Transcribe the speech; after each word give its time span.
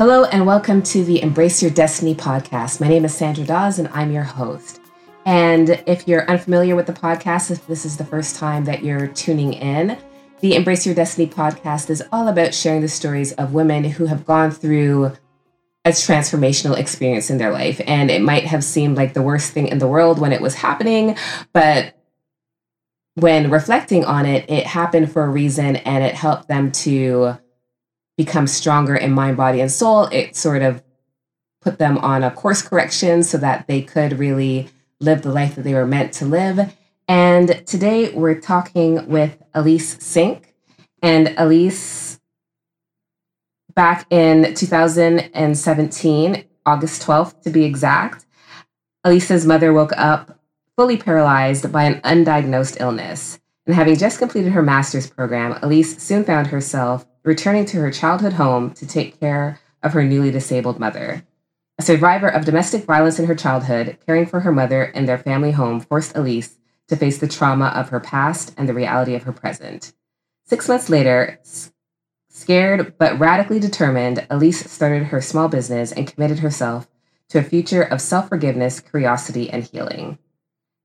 Hello, 0.00 0.24
and 0.24 0.46
welcome 0.46 0.82
to 0.84 1.04
the 1.04 1.20
Embrace 1.20 1.60
Your 1.60 1.70
Destiny 1.70 2.14
podcast. 2.14 2.80
My 2.80 2.88
name 2.88 3.04
is 3.04 3.14
Sandra 3.14 3.44
Dawes, 3.44 3.78
and 3.78 3.86
I'm 3.88 4.10
your 4.10 4.22
host. 4.22 4.80
And 5.26 5.68
if 5.86 6.08
you're 6.08 6.24
unfamiliar 6.24 6.74
with 6.74 6.86
the 6.86 6.94
podcast, 6.94 7.50
if 7.50 7.66
this 7.66 7.84
is 7.84 7.98
the 7.98 8.04
first 8.06 8.36
time 8.36 8.64
that 8.64 8.82
you're 8.82 9.08
tuning 9.08 9.52
in, 9.52 9.98
the 10.40 10.54
Embrace 10.54 10.86
Your 10.86 10.94
Destiny 10.94 11.26
podcast 11.26 11.90
is 11.90 12.02
all 12.12 12.28
about 12.28 12.54
sharing 12.54 12.80
the 12.80 12.88
stories 12.88 13.32
of 13.32 13.52
women 13.52 13.84
who 13.84 14.06
have 14.06 14.24
gone 14.24 14.50
through 14.50 15.12
a 15.84 15.90
transformational 15.90 16.78
experience 16.78 17.28
in 17.28 17.36
their 17.36 17.52
life. 17.52 17.78
And 17.86 18.10
it 18.10 18.22
might 18.22 18.46
have 18.46 18.64
seemed 18.64 18.96
like 18.96 19.12
the 19.12 19.20
worst 19.20 19.52
thing 19.52 19.68
in 19.68 19.80
the 19.80 19.86
world 19.86 20.18
when 20.18 20.32
it 20.32 20.40
was 20.40 20.54
happening, 20.54 21.14
but 21.52 21.94
when 23.16 23.50
reflecting 23.50 24.06
on 24.06 24.24
it, 24.24 24.48
it 24.48 24.66
happened 24.66 25.12
for 25.12 25.24
a 25.24 25.28
reason 25.28 25.76
and 25.76 26.02
it 26.02 26.14
helped 26.14 26.48
them 26.48 26.72
to 26.72 27.36
become 28.24 28.46
stronger 28.46 28.94
in 28.94 29.12
mind, 29.12 29.38
body, 29.38 29.62
and 29.62 29.72
soul. 29.72 30.04
It 30.12 30.36
sort 30.36 30.60
of 30.60 30.82
put 31.62 31.78
them 31.78 31.96
on 31.96 32.22
a 32.22 32.30
course 32.30 32.60
correction 32.60 33.22
so 33.22 33.38
that 33.38 33.66
they 33.66 33.80
could 33.80 34.18
really 34.18 34.68
live 35.00 35.22
the 35.22 35.32
life 35.32 35.54
that 35.54 35.62
they 35.62 35.72
were 35.72 35.86
meant 35.86 36.12
to 36.12 36.26
live. 36.26 36.76
And 37.08 37.66
today 37.66 38.12
we're 38.12 38.38
talking 38.38 39.08
with 39.08 39.42
Elise 39.54 39.96
Sink. 40.04 40.54
And 41.02 41.32
Elise, 41.38 42.20
back 43.74 44.06
in 44.10 44.54
2017, 44.54 46.44
August 46.66 47.02
12th 47.02 47.40
to 47.40 47.48
be 47.48 47.64
exact, 47.64 48.26
Elise's 49.02 49.46
mother 49.46 49.72
woke 49.72 49.96
up 49.96 50.38
fully 50.76 50.98
paralyzed 50.98 51.72
by 51.72 51.84
an 51.84 52.02
undiagnosed 52.02 52.78
illness. 52.80 53.40
And 53.64 53.74
having 53.74 53.96
just 53.96 54.18
completed 54.18 54.52
her 54.52 54.62
master's 54.62 55.08
program, 55.08 55.58
Elise 55.62 55.96
soon 56.02 56.22
found 56.24 56.48
herself 56.48 57.06
returning 57.22 57.66
to 57.66 57.78
her 57.78 57.90
childhood 57.90 58.34
home 58.34 58.72
to 58.72 58.86
take 58.86 59.20
care 59.20 59.60
of 59.82 59.92
her 59.92 60.04
newly 60.04 60.30
disabled 60.30 60.78
mother. 60.78 61.24
A 61.78 61.82
survivor 61.82 62.28
of 62.28 62.44
domestic 62.44 62.84
violence 62.84 63.18
in 63.18 63.26
her 63.26 63.34
childhood, 63.34 63.98
caring 64.06 64.26
for 64.26 64.40
her 64.40 64.52
mother 64.52 64.84
in 64.84 65.06
their 65.06 65.18
family 65.18 65.52
home 65.52 65.80
forced 65.80 66.16
Elise 66.16 66.58
to 66.88 66.96
face 66.96 67.18
the 67.18 67.28
trauma 67.28 67.66
of 67.68 67.88
her 67.88 68.00
past 68.00 68.52
and 68.56 68.68
the 68.68 68.74
reality 68.74 69.14
of 69.14 69.22
her 69.22 69.32
present. 69.32 69.92
Six 70.44 70.68
months 70.68 70.90
later, 70.90 71.38
scared 72.28 72.94
but 72.98 73.18
radically 73.18 73.60
determined, 73.60 74.26
Elise 74.28 74.70
started 74.70 75.04
her 75.04 75.20
small 75.20 75.48
business 75.48 75.92
and 75.92 76.06
committed 76.06 76.40
herself 76.40 76.88
to 77.28 77.38
a 77.38 77.42
future 77.42 77.82
of 77.82 78.00
self 78.00 78.28
forgiveness, 78.28 78.80
curiosity, 78.80 79.48
and 79.48 79.64
healing. 79.64 80.18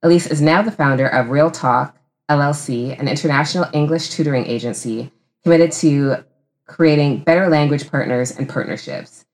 Elise 0.03 0.27
is 0.27 0.41
now 0.41 0.61
the 0.61 0.71
founder 0.71 1.07
of 1.07 1.29
Real 1.29 1.49
Talk 1.49 1.97
LLC, 2.29 2.97
an 2.99 3.07
international 3.07 3.67
English 3.73 4.09
tutoring 4.09 4.45
agency 4.45 5.11
committed 5.45 5.71
to 5.71 6.25
creating 6.65 7.19
better 7.19 7.49
language 7.49 7.89
partners 7.91 8.31
and 8.31 8.49
partnerships. 8.49 9.25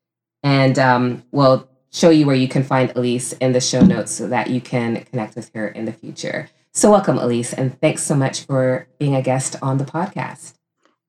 And 0.43 0.77
um, 0.77 1.23
we'll 1.31 1.69
show 1.93 2.09
you 2.09 2.25
where 2.25 2.35
you 2.35 2.49
can 2.49 2.63
find 2.63 2.91
Elise 2.97 3.31
in 3.33 3.53
the 3.53 3.61
show 3.61 3.79
notes 3.79 4.11
so 4.11 4.27
that 4.27 4.49
you 4.49 4.59
can 4.59 5.05
connect 5.05 5.37
with 5.37 5.49
her 5.55 5.69
in 5.69 5.85
the 5.85 5.93
future. 5.93 6.49
So, 6.73 6.91
welcome, 6.91 7.17
Elise, 7.17 7.53
and 7.53 7.79
thanks 7.79 8.03
so 8.03 8.15
much 8.15 8.45
for 8.45 8.87
being 8.99 9.15
a 9.15 9.21
guest 9.21 9.55
on 9.61 9.77
the 9.77 9.85
podcast. 9.85 10.55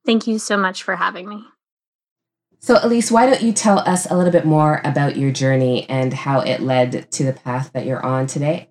Thank 0.07 0.29
you 0.29 0.39
so 0.39 0.57
much 0.57 0.85
for 0.85 0.95
having 0.95 1.29
me. 1.29 1.45
So, 2.61 2.79
Elise, 2.81 3.11
why 3.11 3.27
don't 3.27 3.43
you 3.43 3.53
tell 3.53 3.81
us 3.81 4.09
a 4.09 4.17
little 4.17 4.33
bit 4.33 4.45
more 4.45 4.81
about 4.85 5.17
your 5.17 5.33
journey 5.33 5.89
and 5.89 6.13
how 6.13 6.41
it 6.41 6.61
led 6.61 7.11
to 7.11 7.25
the 7.25 7.33
path 7.33 7.73
that 7.73 7.87
you're 7.87 8.05
on 8.05 8.29
today? 8.29 8.69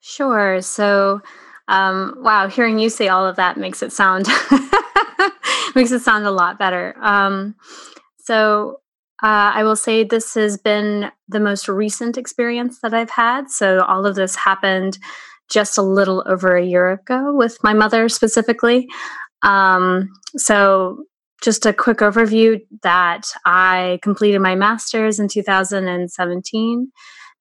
Sure. 0.00 0.62
So, 0.62 1.20
um, 1.68 2.14
wow, 2.18 2.48
hearing 2.48 2.78
you 2.78 2.88
say 2.88 3.08
all 3.08 3.26
of 3.26 3.36
that 3.36 3.56
makes 3.56 3.82
it 3.82 3.92
sound 3.92 4.26
makes 5.74 5.90
it 5.90 6.00
sound 6.00 6.26
a 6.26 6.30
lot 6.30 6.58
better. 6.58 6.96
Um, 7.00 7.56
so, 8.18 8.80
uh, 9.22 9.52
I 9.54 9.64
will 9.64 9.76
say 9.76 10.04
this 10.04 10.34
has 10.34 10.58
been 10.58 11.10
the 11.28 11.40
most 11.40 11.68
recent 11.68 12.18
experience 12.18 12.80
that 12.80 12.92
I've 12.92 13.10
had. 13.10 13.50
So, 13.50 13.82
all 13.82 14.06
of 14.06 14.14
this 14.14 14.36
happened 14.36 14.98
just 15.48 15.78
a 15.78 15.82
little 15.82 16.24
over 16.26 16.56
a 16.56 16.64
year 16.64 16.90
ago 16.92 17.34
with 17.34 17.56
my 17.62 17.72
mother 17.72 18.08
specifically. 18.08 18.88
Um, 19.42 20.08
so, 20.36 21.04
just 21.42 21.66
a 21.66 21.72
quick 21.72 21.98
overview 21.98 22.60
that 22.82 23.28
I 23.44 23.98
completed 24.02 24.40
my 24.40 24.54
master's 24.54 25.18
in 25.18 25.28
2017 25.28 26.92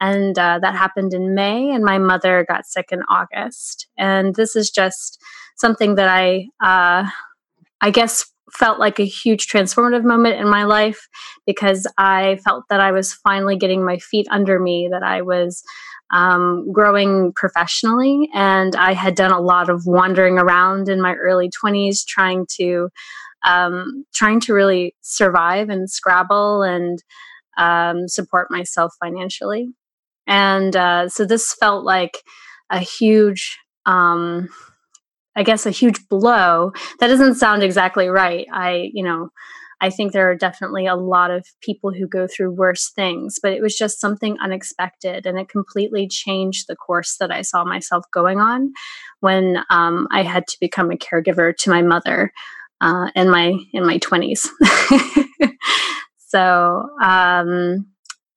and 0.01 0.37
uh, 0.37 0.59
that 0.61 0.75
happened 0.75 1.13
in 1.13 1.35
May, 1.35 1.71
and 1.71 1.83
my 1.83 1.97
mother 1.97 2.45
got 2.47 2.65
sick 2.65 2.87
in 2.91 3.01
August. 3.09 3.87
And 3.97 4.35
this 4.35 4.55
is 4.55 4.69
just 4.69 5.21
something 5.57 5.95
that 5.95 6.09
I, 6.09 6.47
uh, 6.61 7.09
I 7.81 7.91
guess, 7.91 8.25
felt 8.51 8.79
like 8.79 8.99
a 8.99 9.05
huge 9.05 9.47
transformative 9.47 10.03
moment 10.03 10.39
in 10.39 10.49
my 10.49 10.63
life 10.63 11.07
because 11.45 11.87
I 11.97 12.39
felt 12.43 12.65
that 12.69 12.79
I 12.79 12.91
was 12.91 13.13
finally 13.13 13.57
getting 13.57 13.83
my 13.83 13.97
feet 13.97 14.27
under 14.29 14.59
me, 14.59 14.87
that 14.91 15.03
I 15.03 15.21
was 15.21 15.63
um, 16.13 16.71
growing 16.71 17.33
professionally. 17.33 18.29
And 18.33 18.75
I 18.75 18.93
had 18.93 19.15
done 19.15 19.31
a 19.31 19.41
lot 19.41 19.69
of 19.69 19.85
wandering 19.85 20.37
around 20.37 20.89
in 20.89 21.01
my 21.01 21.15
early 21.15 21.49
20s 21.49 22.05
trying 22.05 22.45
to. 22.57 22.89
Um, 23.47 24.05
trying 24.11 24.39
to 24.39 24.55
really 24.55 24.95
survive 25.01 25.69
and 25.69 25.87
scrabble 25.87 26.63
and 26.63 26.97
um, 27.59 28.07
support 28.07 28.49
myself 28.49 28.95
financially. 28.99 29.69
And 30.27 30.75
uh, 30.75 31.09
so 31.09 31.25
this 31.25 31.53
felt 31.53 31.85
like 31.85 32.17
a 32.69 32.79
huge, 32.79 33.57
um, 33.85 34.49
I 35.35 35.43
guess, 35.43 35.65
a 35.65 35.71
huge 35.71 36.07
blow. 36.09 36.71
That 36.99 37.07
doesn't 37.07 37.35
sound 37.35 37.63
exactly 37.63 38.07
right. 38.07 38.47
I, 38.51 38.89
you 38.93 39.03
know, 39.03 39.29
I 39.81 39.89
think 39.89 40.13
there 40.13 40.29
are 40.29 40.35
definitely 40.35 40.87
a 40.87 40.95
lot 40.95 41.31
of 41.31 41.45
people 41.61 41.91
who 41.91 42.07
go 42.07 42.27
through 42.27 42.51
worse 42.51 42.91
things, 42.95 43.39
but 43.41 43.51
it 43.51 43.61
was 43.61 43.75
just 43.75 43.99
something 43.99 44.37
unexpected 44.41 45.25
and 45.25 45.37
it 45.37 45.49
completely 45.49 46.07
changed 46.07 46.65
the 46.67 46.75
course 46.75 47.17
that 47.19 47.31
I 47.31 47.41
saw 47.41 47.63
myself 47.65 48.05
going 48.11 48.39
on 48.39 48.71
when 49.19 49.57
um, 49.69 50.07
I 50.11 50.23
had 50.23 50.47
to 50.47 50.57
become 50.59 50.91
a 50.91 50.97
caregiver 50.97 51.55
to 51.57 51.69
my 51.69 51.81
mother 51.81 52.31
uh, 52.81 53.09
in 53.15 53.29
my 53.29 53.57
in 53.73 53.85
my 53.85 53.99
20s. 53.99 54.47
so 56.17 56.89
um, 57.01 57.85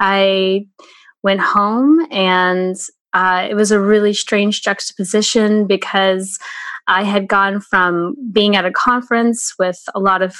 I 0.00 0.66
went 1.22 1.40
home 1.40 2.06
and 2.10 2.76
uh, 3.12 3.46
it 3.48 3.54
was 3.54 3.70
a 3.70 3.80
really 3.80 4.12
strange 4.12 4.62
juxtaposition 4.62 5.66
because 5.66 6.38
I 6.88 7.04
had 7.04 7.28
gone 7.28 7.60
from 7.60 8.14
being 8.32 8.56
at 8.56 8.64
a 8.64 8.70
conference 8.70 9.54
with 9.58 9.78
a 9.94 10.00
lot 10.00 10.22
of 10.22 10.36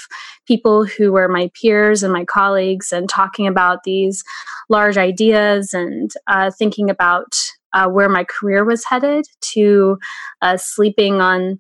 people 0.47 0.85
who 0.85 1.13
were 1.13 1.29
my 1.29 1.51
peers 1.61 2.03
and 2.03 2.13
my 2.13 2.25
colleagues 2.25 2.91
and 2.91 3.09
talking 3.09 3.47
about 3.47 3.85
these 3.85 4.25
large 4.71 4.97
ideas 4.97 5.75
and 5.75 6.11
uh, 6.27 6.51
thinking 6.51 6.89
about 6.89 7.37
uh, 7.75 7.87
where 7.89 8.09
my 8.09 8.25
career 8.25 8.65
was 8.65 8.85
headed 8.85 9.27
to 9.41 9.99
uh, 10.41 10.57
sleeping 10.57 11.21
on 11.21 11.59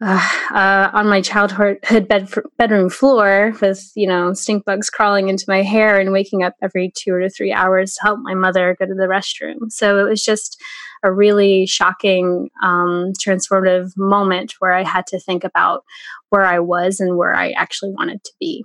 uh, 0.00 0.38
uh, 0.50 0.90
on 0.92 1.08
my 1.08 1.20
childhood 1.20 1.78
bed, 2.08 2.28
bedroom 2.58 2.90
floor 2.90 3.54
with 3.60 3.92
you 3.94 4.06
know 4.06 4.32
stink 4.34 4.64
bugs 4.64 4.90
crawling 4.90 5.28
into 5.28 5.44
my 5.46 5.62
hair 5.62 5.98
and 5.98 6.12
waking 6.12 6.42
up 6.42 6.54
every 6.62 6.92
two 6.96 7.12
or 7.12 7.28
three 7.28 7.52
hours 7.52 7.94
to 7.94 8.02
help 8.02 8.18
my 8.22 8.34
mother 8.34 8.76
go 8.78 8.86
to 8.86 8.94
the 8.94 9.06
restroom. 9.06 9.70
So 9.70 9.98
it 9.98 10.08
was 10.08 10.24
just 10.24 10.60
a 11.04 11.12
really 11.12 11.66
shocking, 11.66 12.50
um, 12.62 13.12
transformative 13.20 13.92
moment 13.96 14.54
where 14.58 14.72
I 14.72 14.82
had 14.82 15.06
to 15.08 15.20
think 15.20 15.44
about 15.44 15.84
where 16.30 16.44
I 16.44 16.58
was 16.58 16.98
and 16.98 17.16
where 17.16 17.34
I 17.34 17.50
actually 17.50 17.92
wanted 17.92 18.24
to 18.24 18.32
be. 18.40 18.64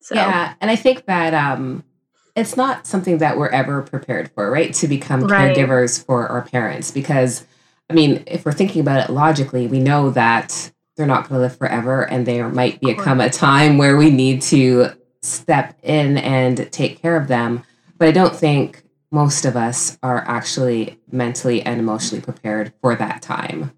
So. 0.00 0.16
Yeah, 0.16 0.54
and 0.60 0.70
I 0.70 0.76
think 0.76 1.06
that 1.06 1.34
um, 1.34 1.84
it's 2.34 2.56
not 2.56 2.86
something 2.86 3.18
that 3.18 3.38
we're 3.38 3.48
ever 3.48 3.82
prepared 3.82 4.30
for, 4.32 4.50
right? 4.50 4.74
To 4.74 4.88
become 4.88 5.22
right. 5.22 5.56
caregivers 5.56 6.04
for 6.04 6.26
our 6.26 6.42
parents 6.42 6.90
because 6.90 7.46
I 7.90 7.94
mean, 7.94 8.22
if 8.26 8.44
we're 8.44 8.52
thinking 8.52 8.80
about 8.80 9.08
it 9.08 9.12
logically, 9.12 9.66
we 9.66 9.80
know 9.80 10.10
that 10.10 10.72
they're 10.96 11.06
not 11.06 11.28
going 11.28 11.38
to 11.38 11.42
live 11.42 11.56
forever 11.56 12.02
and 12.02 12.26
there 12.26 12.48
might 12.48 12.80
be 12.80 12.94
come 12.94 13.20
a 13.20 13.30
time 13.30 13.78
where 13.78 13.96
we 13.96 14.10
need 14.10 14.42
to 14.42 14.90
step 15.22 15.78
in 15.82 16.18
and 16.18 16.70
take 16.72 17.00
care 17.00 17.16
of 17.16 17.28
them. 17.28 17.62
But 17.98 18.08
I 18.08 18.12
don't 18.12 18.34
think 18.34 18.82
most 19.10 19.44
of 19.44 19.56
us 19.56 19.98
are 20.02 20.24
actually 20.26 20.98
mentally 21.10 21.62
and 21.62 21.80
emotionally 21.80 22.22
prepared 22.22 22.72
for 22.82 22.94
that 22.94 23.22
time. 23.22 23.72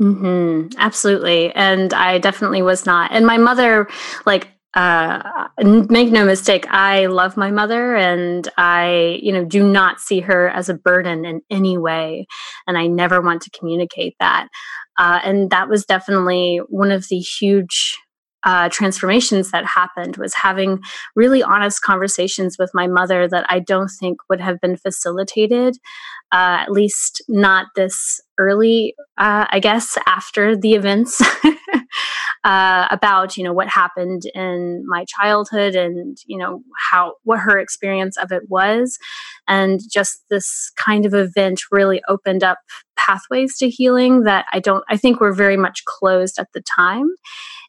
Mm-hmm. 0.00 0.78
Absolutely. 0.78 1.52
And 1.54 1.92
I 1.94 2.18
definitely 2.18 2.62
was 2.62 2.86
not. 2.86 3.10
And 3.12 3.26
my 3.26 3.38
mother, 3.38 3.88
like, 4.26 4.48
uh, 4.76 5.48
make 5.58 6.12
no 6.12 6.26
mistake, 6.26 6.66
I 6.68 7.06
love 7.06 7.38
my 7.38 7.50
mother 7.50 7.96
and 7.96 8.46
I, 8.58 9.18
you 9.22 9.32
know, 9.32 9.44
do 9.44 9.66
not 9.66 10.00
see 10.00 10.20
her 10.20 10.50
as 10.50 10.68
a 10.68 10.74
burden 10.74 11.24
in 11.24 11.40
any 11.50 11.78
way. 11.78 12.26
And 12.66 12.76
I 12.76 12.86
never 12.86 13.22
want 13.22 13.40
to 13.42 13.50
communicate 13.50 14.16
that. 14.20 14.48
Uh, 14.98 15.20
and 15.24 15.50
that 15.50 15.70
was 15.70 15.86
definitely 15.86 16.60
one 16.68 16.90
of 16.90 17.08
the 17.08 17.18
huge 17.18 17.96
uh, 18.44 18.68
transformations 18.68 19.50
that 19.50 19.64
happened 19.64 20.18
was 20.18 20.34
having 20.34 20.78
really 21.16 21.42
honest 21.42 21.82
conversations 21.82 22.56
with 22.58 22.70
my 22.74 22.86
mother 22.86 23.26
that 23.26 23.46
I 23.48 23.58
don't 23.58 23.90
think 23.98 24.18
would 24.28 24.40
have 24.40 24.60
been 24.60 24.76
facilitated, 24.76 25.76
uh, 26.32 26.60
at 26.60 26.70
least 26.70 27.24
not 27.28 27.66
this 27.74 28.20
early, 28.38 28.94
uh, 29.18 29.46
I 29.50 29.58
guess, 29.58 29.98
after 30.06 30.56
the 30.56 30.74
events 30.74 31.20
uh, 32.44 32.86
about 32.90 33.36
you 33.36 33.44
know 33.44 33.52
what 33.52 33.68
happened 33.68 34.22
in 34.34 34.84
my 34.86 35.04
childhood 35.06 35.74
and 35.74 36.18
you 36.26 36.38
know 36.38 36.62
how 36.90 37.14
what 37.24 37.40
her 37.40 37.58
experience 37.58 38.16
of 38.16 38.32
it 38.32 38.42
was. 38.48 38.98
And 39.48 39.80
just 39.90 40.24
this 40.28 40.72
kind 40.76 41.06
of 41.06 41.14
event 41.14 41.60
really 41.70 42.02
opened 42.08 42.42
up 42.42 42.58
pathways 42.96 43.56
to 43.58 43.68
healing 43.68 44.22
that 44.22 44.46
i 44.52 44.58
don't 44.58 44.82
i 44.88 44.96
think 44.96 45.20
were 45.20 45.32
very 45.32 45.56
much 45.56 45.84
closed 45.84 46.38
at 46.38 46.48
the 46.52 46.62
time. 46.62 47.08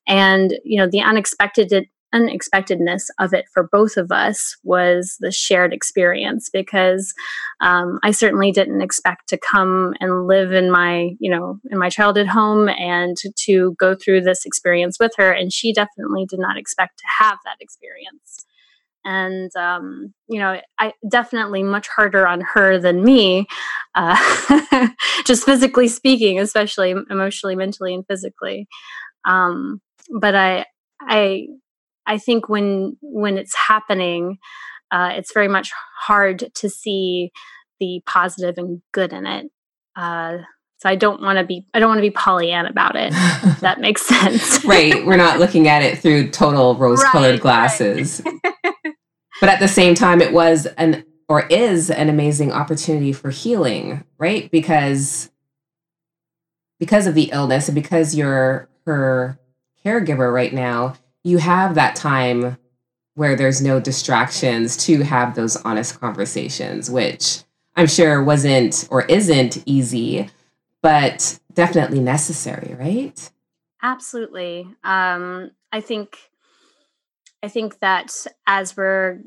And 0.07 0.57
you 0.63 0.77
know 0.77 0.88
the 0.89 1.01
unexpected 1.01 1.88
unexpectedness 2.17 3.09
of 3.19 3.33
it 3.33 3.45
for 3.53 3.69
both 3.71 3.97
of 3.97 4.11
us 4.11 4.55
was 4.63 5.17
the 5.19 5.31
shared 5.31 5.73
experience 5.73 6.49
because 6.51 7.13
um, 7.61 7.99
I 8.03 8.11
certainly 8.11 8.51
didn't 8.51 8.81
expect 8.81 9.29
to 9.29 9.37
come 9.37 9.93
and 9.99 10.27
live 10.27 10.51
in 10.51 10.71
my, 10.71 11.11
you 11.19 11.31
know, 11.31 11.59
in 11.69 11.77
my 11.77 11.89
childhood 11.89 12.27
home 12.27 12.69
and 12.69 13.15
to, 13.37 13.75
go 13.79 13.95
through 13.95 14.21
this 14.21 14.45
experience 14.45 14.97
with 14.99 15.11
her. 15.17 15.31
And 15.31 15.51
she 15.51 15.73
definitely 15.73 16.25
did 16.25 16.39
not 16.39 16.57
expect 16.57 16.99
to 16.99 17.05
have 17.19 17.37
that 17.43 17.57
experience. 17.59 18.45
And, 19.03 19.55
um, 19.55 20.13
you 20.27 20.39
know, 20.39 20.59
I 20.79 20.93
definitely 21.09 21.63
much 21.63 21.87
harder 21.87 22.27
on 22.27 22.41
her 22.41 22.77
than 22.77 23.03
me, 23.03 23.47
uh, 23.95 24.87
just 25.25 25.45
physically 25.45 25.87
speaking, 25.87 26.39
especially 26.39 26.93
emotionally, 27.09 27.55
mentally, 27.55 27.93
and 27.93 28.05
physically. 28.05 28.67
Um, 29.25 29.81
but 30.09 30.35
I, 30.35 30.65
I 31.01 31.47
I 32.07 32.18
think 32.18 32.50
when 32.50 32.98
when 33.01 33.38
it's 33.38 33.56
happening, 33.56 34.38
uh, 34.92 35.12
it's 35.13 35.33
very 35.33 35.48
much 35.48 35.71
hard 36.00 36.50
to 36.56 36.69
see 36.69 37.31
the 37.80 38.01
positive 38.06 38.57
and 38.57 38.81
good 38.94 39.13
in 39.13 39.27
it. 39.27 39.51
Uh, 39.95 40.38
so 40.80 40.89
I 40.89 40.95
don't 40.95 41.21
want 41.21 41.39
to 41.39 41.44
be 41.44 41.65
I 41.74 41.80
don't 41.80 41.89
want 41.89 41.98
to 42.00 42.04
be 42.04 42.12
Pollyanna 42.12 42.69
about 42.69 42.95
it. 42.95 43.12
that 43.62 43.80
makes 43.80 44.04
sense. 44.04 44.63
right. 44.65 45.06
We're 45.06 45.18
not 45.18 45.39
looking 45.39 45.68
at 45.68 45.81
it 45.81 46.00
through 46.00 46.30
total 46.30 46.75
rose-colored 46.75 47.31
right, 47.31 47.42
glasses. 47.42 48.21
Right. 48.24 48.53
but 49.42 49.50
at 49.50 49.60
the 49.60 49.68
same 49.68 49.95
time 49.95 50.21
it 50.21 50.33
was 50.33 50.65
an 50.77 51.03
or 51.30 51.45
is 51.48 51.89
an 51.89 52.10
amazing 52.10 52.53
opportunity 52.53 53.12
for 53.12 53.31
healing, 53.31 54.03
right? 54.18 54.50
Because 54.51 55.30
because 56.80 57.07
of 57.07 57.15
the 57.15 57.31
illness 57.33 57.68
and 57.68 57.75
because 57.75 58.15
you're 58.15 58.69
her 58.86 59.39
caregiver 59.83 60.31
right 60.31 60.53
now, 60.53 60.94
you 61.27 61.38
have 61.38 61.75
that 61.75 61.95
time 61.95 62.57
where 63.15 63.35
there's 63.35 63.62
no 63.62 63.79
distractions 63.79 64.77
to 64.77 65.01
have 65.01 65.35
those 65.35 65.57
honest 65.57 66.00
conversations, 66.00 66.89
which 66.89 67.44
I'm 67.75 67.88
sure 67.88 68.24
wasn't 68.24 68.88
or 68.89 69.03
isn't 69.06 69.62
easy, 69.65 70.29
but 70.81 71.38
definitely 71.53 72.00
necessary, 72.00 72.75
right? 72.79 73.29
Absolutely. 73.83 74.68
Um, 74.83 75.51
I 75.71 75.81
think 75.81 76.18
I 77.44 77.50
think 77.50 77.79
that 77.79 78.25
as 78.45 78.77
we're 78.77 79.19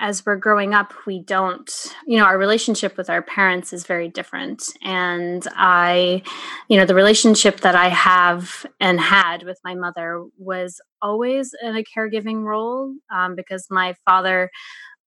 as 0.00 0.24
we're 0.24 0.36
growing 0.36 0.72
up, 0.72 0.94
we 1.06 1.22
don't, 1.22 1.70
you 2.06 2.18
know, 2.18 2.24
our 2.24 2.38
relationship 2.38 2.96
with 2.96 3.10
our 3.10 3.20
parents 3.20 3.72
is 3.72 3.84
very 3.84 4.08
different. 4.08 4.64
And 4.82 5.46
I, 5.54 6.22
you 6.68 6.78
know, 6.78 6.86
the 6.86 6.94
relationship 6.94 7.60
that 7.60 7.74
I 7.74 7.88
have 7.88 8.66
and 8.80 8.98
had 8.98 9.42
with 9.42 9.60
my 9.62 9.74
mother 9.74 10.24
was 10.38 10.80
always 11.02 11.54
in 11.62 11.76
a 11.76 11.84
caregiving 11.84 12.44
role 12.44 12.94
um, 13.14 13.36
because 13.36 13.66
my 13.70 13.94
father 14.06 14.50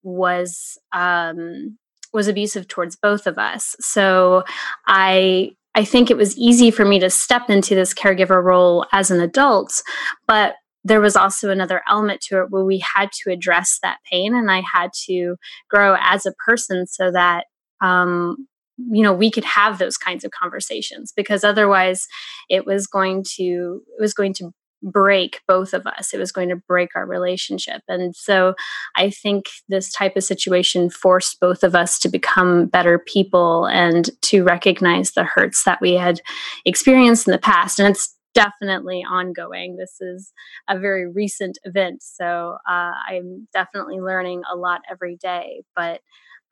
was 0.03 0.77
um, 0.93 1.77
was 2.13 2.27
abusive 2.27 2.67
towards 2.67 2.95
both 2.95 3.25
of 3.25 3.39
us. 3.39 3.75
So 3.79 4.43
I 4.85 5.53
I 5.75 5.85
think 5.85 6.11
it 6.11 6.17
was 6.17 6.37
easy 6.37 6.69
for 6.69 6.85
me 6.85 6.99
to 6.99 7.09
step 7.09 7.49
into 7.49 7.73
this 7.73 7.95
caregiver 7.95 8.43
role 8.43 8.85
as 8.91 9.09
an 9.09 9.19
adult, 9.19 9.81
but 10.27 10.53
there 10.83 11.01
was 11.01 11.15
also 11.15 11.49
another 11.49 11.81
element 11.89 12.21
to 12.21 12.41
it 12.41 12.49
where 12.49 12.65
we 12.65 12.79
had 12.79 13.11
to 13.11 13.31
address 13.31 13.79
that 13.81 13.97
pain 14.09 14.35
and 14.35 14.51
I 14.51 14.61
had 14.73 14.91
to 15.05 15.35
grow 15.69 15.95
as 15.99 16.25
a 16.25 16.33
person 16.45 16.85
so 16.87 17.11
that 17.11 17.45
um, 17.81 18.47
you 18.77 19.03
know 19.03 19.13
we 19.13 19.29
could 19.29 19.45
have 19.45 19.77
those 19.77 19.97
kinds 19.97 20.23
of 20.23 20.31
conversations 20.31 21.13
because 21.15 21.43
otherwise 21.43 22.07
it 22.49 22.65
was 22.65 22.87
going 22.87 23.23
to 23.35 23.81
it 23.97 24.01
was 24.01 24.13
going 24.13 24.33
to 24.35 24.51
break 24.83 25.39
both 25.47 25.73
of 25.73 25.87
us. 25.87 26.13
It 26.13 26.19
was 26.19 26.33
going 26.33 26.49
to 26.49 26.57
break 26.67 26.89
our 26.95 27.05
relationship. 27.05 27.81
And 27.87 28.13
so 28.15 28.53
i 28.97 29.09
think 29.09 29.45
this 29.69 29.91
type 29.91 30.17
of 30.17 30.23
situation 30.23 30.89
forced 30.89 31.39
both 31.39 31.63
of 31.63 31.75
us 31.75 31.97
to 31.99 32.09
become 32.09 32.65
better 32.65 32.99
people 32.99 33.65
and 33.67 34.09
to 34.23 34.43
recognize 34.43 35.11
the 35.11 35.23
hurts 35.23 35.63
that 35.63 35.79
we 35.79 35.93
had 35.93 36.19
experienced 36.65 37.27
in 37.27 37.31
the 37.31 37.37
past. 37.37 37.79
And 37.79 37.87
it's 37.87 38.13
definitely 38.33 39.03
ongoing. 39.03 39.75
This 39.77 39.97
is 40.01 40.33
a 40.67 40.77
very 40.77 41.09
recent 41.09 41.57
event, 41.63 42.01
so 42.03 42.57
uh, 42.69 42.91
I'm 43.09 43.47
definitely 43.53 43.99
learning 43.99 44.43
a 44.51 44.55
lot 44.55 44.81
every 44.89 45.17
day. 45.17 45.63
But 45.75 46.01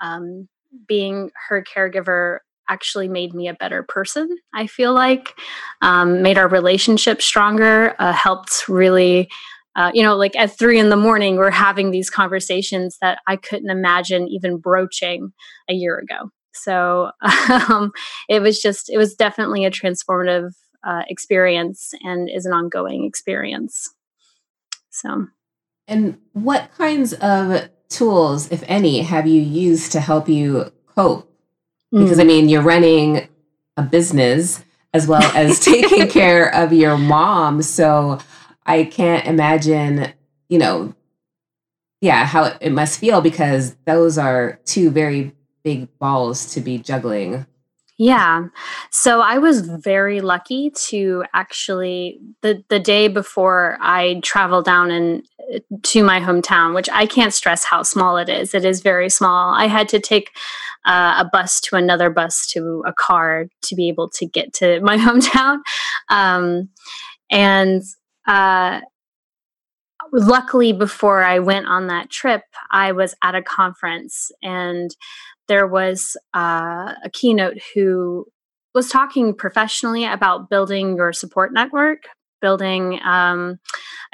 um, 0.02 0.48
being 0.88 1.32
her 1.50 1.64
caregiver 1.64 2.40
actually 2.70 3.08
made 3.08 3.34
me 3.34 3.48
a 3.48 3.54
better 3.54 3.84
person. 3.84 4.30
I 4.54 4.68
feel 4.68 4.94
like 4.94 5.34
um, 5.82 6.22
made 6.22 6.38
our 6.38 6.48
relationship 6.48 7.22
stronger. 7.22 7.96
Uh, 8.00 8.14
helped 8.14 8.68
really. 8.68 9.30
Uh, 9.74 9.90
you 9.94 10.04
know, 10.04 10.18
like 10.18 10.36
at 10.36 10.58
three 10.58 10.78
in 10.78 10.90
the 10.90 10.98
morning, 10.98 11.38
we're 11.38 11.50
having 11.50 11.92
these 11.92 12.10
conversations 12.10 12.98
that 13.02 13.20
I 13.26 13.38
couldn't 13.38 13.70
imagine 13.70 14.28
even 14.28 14.58
broaching 14.58 15.32
a 15.70 15.74
year 15.74 15.98
ago. 15.98 16.30
So 16.54 17.12
um, 17.70 17.94
it 18.28 18.42
was 18.42 18.60
just, 18.60 18.90
it 18.90 18.98
was 18.98 19.16
definitely 19.16 19.64
a 19.64 19.72
transformative 19.72 20.52
uh, 20.84 21.04
experience 21.08 21.94
and 22.04 22.30
is 22.30 22.46
an 22.46 22.54
ongoing 22.54 23.06
experience. 23.06 23.94
So, 24.90 25.28
and 25.88 26.18
what 26.34 26.72
kinds 26.78 27.14
of 27.14 27.70
tools, 27.90 28.52
if 28.52 28.64
any, 28.68 29.02
have 29.02 29.28
you 29.28 29.42
used 29.42 29.92
to 29.94 30.00
help 30.00 30.28
you 30.28 30.72
cope? 30.96 31.32
Because 31.92 32.18
mm. 32.18 32.22
I 32.22 32.24
mean, 32.24 32.50
you're 32.50 32.62
running 32.62 33.28
a 33.78 33.84
business 33.84 34.64
as 34.94 35.08
well 35.08 35.24
as 35.36 35.60
taking 35.60 36.08
care 36.08 36.54
of 36.54 36.74
your 36.74 36.98
mom. 36.98 37.62
So 37.62 38.20
I 38.66 38.86
can't 38.86 39.26
imagine, 39.26 40.14
you 40.50 40.60
know, 40.60 40.96
yeah, 42.02 42.26
how 42.26 42.58
it 42.60 42.72
must 42.72 43.00
feel 43.00 43.22
because 43.22 43.76
those 43.86 44.18
are 44.18 44.60
two 44.66 44.90
very 44.90 45.34
big 45.64 45.88
balls 46.00 46.54
to 46.54 46.62
be 46.62 46.80
juggling. 46.80 47.46
Yeah. 48.02 48.48
So 48.90 49.22
I 49.22 49.38
was 49.38 49.62
very 49.62 50.22
lucky 50.22 50.72
to 50.88 51.24
actually 51.36 52.20
the 52.42 52.64
the 52.68 52.80
day 52.80 53.08
before 53.08 53.78
I 53.80 54.22
traveled 54.24 54.66
down 54.66 54.90
and 54.90 55.24
to 55.84 56.04
my 56.04 56.20
hometown, 56.20 56.74
which 56.74 56.90
I 56.92 57.06
can't 57.06 57.32
stress 57.32 57.64
how 57.64 57.84
small 57.84 58.18
it 58.18 58.28
is. 58.28 58.56
It 58.56 58.66
is 58.66 58.82
very 58.82 59.08
small. 59.08 59.54
I 59.54 59.68
had 59.68 59.88
to 59.90 60.00
take 60.00 60.32
uh, 60.84 61.18
a 61.20 61.30
bus 61.32 61.62
to 61.62 61.76
another 61.76 62.10
bus 62.10 62.48
to 62.54 62.82
a 62.88 62.92
car 62.94 63.46
to 63.66 63.76
be 63.76 63.88
able 63.88 64.10
to 64.10 64.26
get 64.26 64.52
to 64.54 64.80
my 64.82 64.98
hometown. 65.06 65.60
Um, 66.10 66.70
and 67.30 67.84
uh, 68.28 68.82
luckily, 70.12 70.74
before 70.74 71.22
I 71.22 71.38
went 71.38 71.68
on 71.68 71.86
that 71.88 72.10
trip, 72.10 72.42
I 72.72 72.94
was 72.94 73.14
at 73.22 73.36
a 73.36 73.44
conference 73.44 74.32
and 74.42 74.90
there 75.52 75.68
was 75.68 76.16
uh, 76.34 76.94
a 77.04 77.10
keynote 77.12 77.58
who 77.76 78.26
was 78.74 78.88
talking 78.88 79.36
professionally 79.36 80.06
about 80.06 80.50
building 80.50 80.96
your 80.96 81.12
support 81.12 81.52
network, 81.52 82.04
building 82.40 83.02
um, 83.04 83.58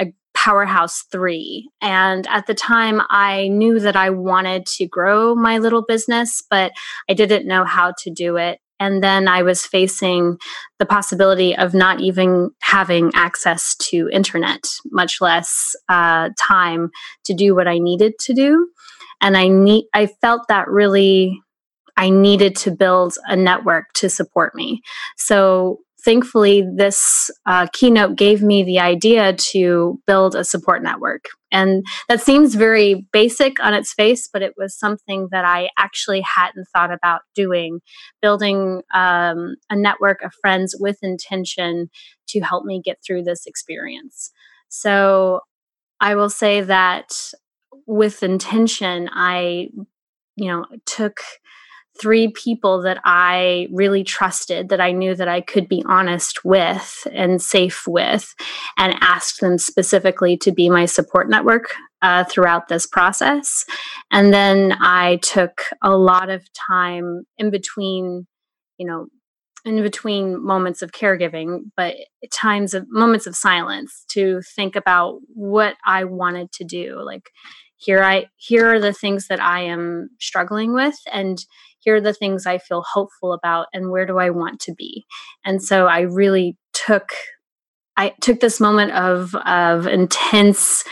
a 0.02 0.08
powerhouse 0.34 1.04
three. 1.12 1.70
And 1.80 2.26
at 2.26 2.48
the 2.48 2.56
time, 2.56 3.04
I 3.12 3.50
knew 3.50 3.80
that 3.82 3.96
I 3.96 4.10
wanted 4.10 4.66
to 4.78 4.88
grow 4.88 5.36
my 5.36 5.60
little 5.60 5.84
business, 5.88 6.42
but 6.50 6.72
I 7.08 7.14
didn't 7.14 7.48
know 7.48 7.66
how 7.66 7.94
to 8.00 8.10
do 8.10 8.38
it. 8.38 8.58
And 8.80 9.04
then 9.04 9.28
I 9.28 9.44
was 9.44 9.64
facing 9.64 10.38
the 10.80 10.88
possibility 10.88 11.56
of 11.56 11.76
not 11.76 12.00
even 12.00 12.50
having 12.64 13.12
access 13.14 13.76
to 13.92 14.10
internet, 14.12 14.64
much 14.92 15.22
less 15.22 15.76
uh, 15.88 16.30
time 16.36 16.90
to 17.26 17.36
do 17.36 17.54
what 17.54 17.68
I 17.68 17.78
needed 17.78 18.14
to 18.22 18.34
do 18.34 18.70
and 19.22 19.38
i 19.38 19.48
need 19.48 19.86
i 19.94 20.06
felt 20.06 20.42
that 20.48 20.68
really 20.68 21.40
i 21.98 22.10
needed 22.10 22.56
to 22.56 22.72
build 22.72 23.18
a 23.26 23.36
network 23.36 23.86
to 23.96 24.10
support 24.10 24.56
me. 24.56 24.82
So 25.18 25.80
thankfully 26.06 26.64
this 26.76 27.30
uh, 27.48 27.68
keynote 27.74 28.16
gave 28.16 28.42
me 28.42 28.64
the 28.64 28.80
idea 28.80 29.34
to 29.34 30.00
build 30.06 30.36
a 30.36 30.44
support 30.44 30.84
network. 30.84 31.26
And 31.52 31.84
that 32.08 32.22
seems 32.22 32.56
very 32.56 33.08
basic 33.12 33.62
on 33.64 33.74
its 33.74 33.94
face 33.94 34.30
but 34.32 34.42
it 34.42 34.54
was 34.58 34.78
something 34.78 35.28
that 35.32 35.44
i 35.44 35.70
actually 35.78 36.22
hadn't 36.22 36.68
thought 36.74 36.94
about 36.94 37.22
doing. 37.36 37.80
Building 38.22 38.84
um, 38.94 39.56
a 39.70 39.76
network 39.76 40.22
of 40.22 40.34
friends 40.40 40.76
with 40.80 40.98
intention 41.02 41.90
to 42.30 42.40
help 42.42 42.64
me 42.64 42.82
get 42.84 43.00
through 43.06 43.24
this 43.24 43.46
experience. 43.46 44.32
So 44.70 45.42
i 46.00 46.14
will 46.14 46.30
say 46.30 46.62
that 46.62 47.12
with 47.88 48.22
intention, 48.22 49.10
I, 49.12 49.70
you 50.36 50.48
know, 50.48 50.66
took 50.86 51.22
three 52.00 52.28
people 52.28 52.84
that 52.84 53.00
I 53.04 53.68
really 53.72 54.04
trusted, 54.04 54.70
that 54.70 54.80
I 54.80 54.92
knew 54.92 55.16
that 55.16 55.28
I 55.28 55.42
could 55.42 55.68
be 55.68 55.84
honest 55.88 56.46
with 56.46 57.08
and 57.12 57.42
safe 57.42 57.88
with, 57.88 58.36
and 58.78 58.96
asked 59.02 59.42
them 59.42 59.58
specifically 59.58 60.38
to 60.38 60.52
be 60.52 60.70
my 60.70 60.86
support 60.86 61.28
network 61.28 61.74
uh, 62.04 62.24
throughout 62.26 62.68
this 62.68 62.86
process. 62.86 63.66
And 64.12 64.32
then 64.32 64.74
I 64.80 65.16
took 65.24 65.64
a 65.82 65.98
lot 65.98 66.30
of 66.30 66.48
time 66.70 67.24
in 67.40 67.50
between, 67.50 68.28
you 68.78 68.86
know, 68.86 69.08
in 69.66 69.82
between 69.82 70.42
moments 70.42 70.82
of 70.82 70.92
caregiving, 70.92 71.72
but 71.76 71.96
times 72.32 72.74
of 72.74 72.86
moments 72.90 73.26
of 73.28 73.36
silence 73.36 74.06
to 74.12 74.42
think 74.56 74.76
about 74.76 75.20
what 75.34 75.76
I 75.86 76.04
wanted 76.04 76.52
to 76.54 76.64
do. 76.64 77.02
Like, 77.04 77.32
here 77.78 78.04
I 78.04 78.26
here 78.38 78.68
are 78.74 78.80
the 78.80 78.94
things 78.94 79.28
that 79.28 79.42
I 79.42 79.62
am 79.62 80.10
struggling 80.20 80.74
with, 80.74 80.96
and 81.12 81.38
here 81.80 81.96
are 81.96 82.02
the 82.02 82.14
things 82.14 82.46
I 82.46 82.58
feel 82.58 82.84
hopeful 82.84 83.34
about 83.34 83.68
and 83.74 83.92
where 83.92 84.06
do 84.06 84.18
I 84.18 84.30
want 84.30 84.60
to 84.62 84.74
be. 84.74 85.06
And 85.46 85.64
so 85.64 85.88
I 85.88 86.02
really 86.02 86.58
took 86.74 87.12
I 87.96 88.14
took 88.22 88.40
this 88.40 88.60
moment 88.60 88.92
of 88.92 89.34
of 89.36 89.88
intense 89.88 90.84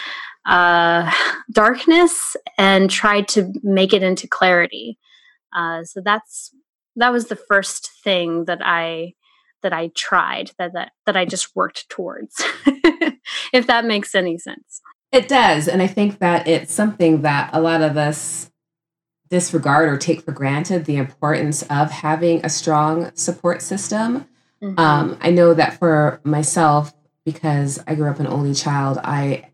uh, 0.45 1.11
darkness 1.51 2.37
and 2.57 2.89
tried 2.89 3.27
to 3.29 3.51
make 3.63 3.93
it 3.93 4.03
into 4.03 4.27
clarity. 4.27 4.97
Uh, 5.55 5.83
so 5.83 6.01
that's 6.03 6.51
that 6.95 7.11
was 7.11 7.27
the 7.27 7.35
first 7.35 7.89
thing 8.03 8.45
that 8.45 8.59
I 8.63 9.13
that 9.63 9.73
I 9.73 9.89
tried 9.95 10.51
that 10.59 10.73
that 10.73 10.91
that 11.05 11.17
I 11.17 11.25
just 11.25 11.55
worked 11.55 11.89
towards. 11.89 12.35
if 13.53 13.67
that 13.67 13.85
makes 13.85 14.13
any 14.15 14.37
sense. 14.37 14.81
It 15.15 15.29
does, 15.29 15.69
and 15.69 15.81
I 15.81 15.87
think 15.87 16.19
that 16.19 16.45
it's 16.45 16.73
something 16.73 17.21
that 17.21 17.49
a 17.53 17.61
lot 17.61 17.81
of 17.81 17.95
us 17.95 18.51
disregard 19.29 19.87
or 19.87 19.97
take 19.97 20.21
for 20.21 20.33
granted 20.33 20.83
the 20.83 20.97
importance 20.97 21.61
of 21.63 21.89
having 21.89 22.45
a 22.45 22.49
strong 22.49 23.15
support 23.15 23.61
system. 23.61 24.27
Mm-hmm. 24.61 24.77
Um, 24.77 25.17
I 25.21 25.31
know 25.31 25.53
that 25.53 25.79
for 25.79 26.19
myself, 26.25 26.93
because 27.23 27.81
I 27.87 27.95
grew 27.95 28.09
up 28.09 28.19
an 28.19 28.27
only 28.27 28.53
child, 28.53 28.99
I 29.05 29.51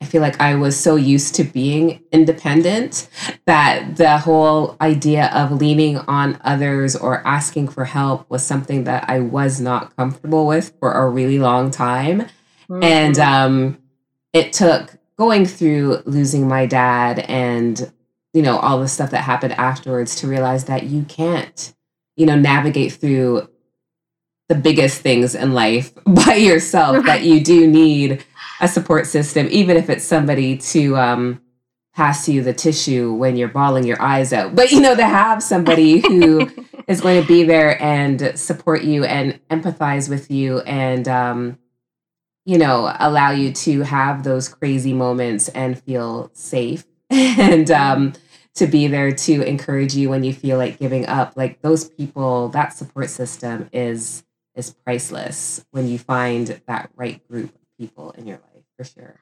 I 0.00 0.06
feel 0.06 0.22
like 0.22 0.40
I 0.40 0.54
was 0.54 0.80
so 0.80 0.96
used 0.96 1.34
to 1.34 1.44
being 1.44 2.02
independent 2.10 3.06
that 3.44 3.96
the 3.96 4.16
whole 4.16 4.78
idea 4.80 5.26
of 5.26 5.52
leaning 5.52 5.98
on 5.98 6.40
others 6.42 6.96
or 6.96 7.24
asking 7.26 7.68
for 7.68 7.84
help 7.84 8.28
was 8.30 8.42
something 8.42 8.84
that 8.84 9.10
I 9.10 9.20
was 9.20 9.60
not 9.60 9.94
comfortable 9.94 10.46
with 10.46 10.72
for 10.80 10.90
a 10.90 11.06
really 11.08 11.38
long 11.38 11.70
time. 11.70 12.22
Mm-hmm. 12.68 12.82
And 12.82 13.18
um, 13.18 13.78
it 14.32 14.54
took 14.54 14.96
going 15.18 15.46
through 15.46 16.02
losing 16.06 16.48
my 16.48 16.66
dad 16.66 17.20
and 17.20 17.92
you 18.32 18.42
know, 18.42 18.58
all 18.58 18.80
the 18.80 18.88
stuff 18.88 19.10
that 19.10 19.22
happened 19.22 19.52
afterwards 19.54 20.16
to 20.16 20.26
realize 20.26 20.64
that 20.64 20.84
you 20.84 21.04
can't, 21.04 21.74
you 22.16 22.26
know, 22.26 22.36
navigate 22.36 22.92
through 22.92 23.48
the 24.48 24.54
biggest 24.54 25.00
things 25.00 25.34
in 25.34 25.52
life 25.52 25.92
by 26.06 26.34
yourself, 26.34 26.96
right. 26.96 27.06
that 27.06 27.22
you 27.22 27.42
do 27.42 27.66
need 27.66 28.24
a 28.60 28.68
support 28.68 29.06
system, 29.06 29.48
even 29.50 29.76
if 29.76 29.90
it's 29.90 30.04
somebody 30.04 30.56
to 30.56 30.96
um, 30.96 31.42
pass 31.94 32.28
you 32.28 32.42
the 32.42 32.54
tissue 32.54 33.12
when 33.12 33.36
you're 33.36 33.48
bawling 33.48 33.84
your 33.84 34.00
eyes 34.00 34.32
out. 34.32 34.54
But, 34.54 34.70
you 34.70 34.80
know, 34.80 34.94
to 34.94 35.06
have 35.06 35.42
somebody 35.42 35.98
who 36.00 36.50
is 36.88 37.00
going 37.00 37.20
to 37.20 37.28
be 37.28 37.42
there 37.42 37.80
and 37.82 38.38
support 38.38 38.82
you 38.82 39.04
and 39.04 39.38
empathize 39.50 40.08
with 40.08 40.30
you 40.30 40.60
and, 40.60 41.06
um, 41.06 41.58
you 42.44 42.58
know, 42.58 42.94
allow 42.98 43.30
you 43.30 43.52
to 43.52 43.82
have 43.82 44.24
those 44.24 44.48
crazy 44.48 44.92
moments 44.92 45.48
and 45.48 45.80
feel 45.82 46.30
safe 46.34 46.84
and 47.10 47.70
um, 47.70 48.12
to 48.54 48.66
be 48.66 48.86
there 48.86 49.12
to 49.12 49.42
encourage 49.42 49.94
you 49.94 50.10
when 50.10 50.24
you 50.24 50.32
feel 50.32 50.58
like 50.58 50.78
giving 50.78 51.06
up. 51.06 51.34
Like 51.36 51.62
those 51.62 51.88
people, 51.88 52.48
that 52.48 52.72
support 52.72 53.10
system 53.10 53.68
is 53.72 54.24
is 54.54 54.70
priceless 54.84 55.64
when 55.70 55.88
you 55.88 55.98
find 55.98 56.60
that 56.66 56.90
right 56.94 57.26
group 57.26 57.54
of 57.54 57.78
people 57.78 58.10
in 58.12 58.26
your 58.26 58.38
life 58.38 58.64
for 58.76 58.84
sure. 58.84 59.18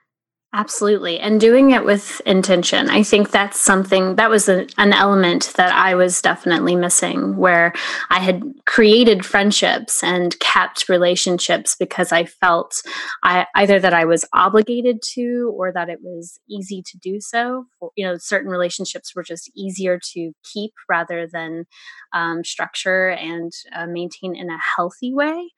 Absolutely. 0.52 1.20
And 1.20 1.40
doing 1.40 1.70
it 1.70 1.84
with 1.84 2.20
intention. 2.26 2.90
I 2.90 3.04
think 3.04 3.30
that's 3.30 3.60
something 3.60 4.16
that 4.16 4.30
was 4.30 4.48
a, 4.48 4.66
an 4.78 4.92
element 4.92 5.52
that 5.54 5.72
I 5.72 5.94
was 5.94 6.20
definitely 6.20 6.74
missing, 6.74 7.36
where 7.36 7.72
I 8.10 8.18
had 8.18 8.42
created 8.66 9.24
friendships 9.24 10.02
and 10.02 10.36
kept 10.40 10.88
relationships 10.88 11.76
because 11.78 12.10
I 12.10 12.24
felt 12.24 12.82
I, 13.22 13.46
either 13.54 13.78
that 13.78 13.94
I 13.94 14.04
was 14.04 14.24
obligated 14.32 15.02
to 15.14 15.54
or 15.56 15.72
that 15.72 15.88
it 15.88 16.00
was 16.02 16.40
easy 16.50 16.82
to 16.84 16.98
do 16.98 17.20
so. 17.20 17.66
You 17.96 18.06
know, 18.06 18.16
certain 18.18 18.50
relationships 18.50 19.14
were 19.14 19.22
just 19.22 19.52
easier 19.56 20.00
to 20.14 20.32
keep 20.42 20.72
rather 20.88 21.28
than 21.32 21.66
um, 22.12 22.42
structure 22.42 23.10
and 23.10 23.52
uh, 23.72 23.86
maintain 23.86 24.34
in 24.34 24.50
a 24.50 24.58
healthy 24.76 25.14
way. 25.14 25.50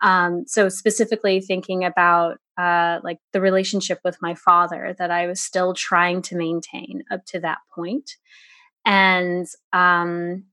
Um, 0.00 0.44
so 0.46 0.68
specifically 0.68 1.40
thinking 1.40 1.84
about 1.84 2.38
uh, 2.58 3.00
like 3.02 3.18
the 3.32 3.40
relationship 3.40 4.00
with 4.04 4.16
my 4.20 4.34
father 4.34 4.94
that 4.98 5.10
I 5.10 5.26
was 5.26 5.40
still 5.40 5.74
trying 5.74 6.22
to 6.22 6.36
maintain 6.36 7.02
up 7.10 7.24
to 7.26 7.40
that 7.40 7.58
point, 7.74 8.10
and 8.84 9.46
um, 9.72 10.44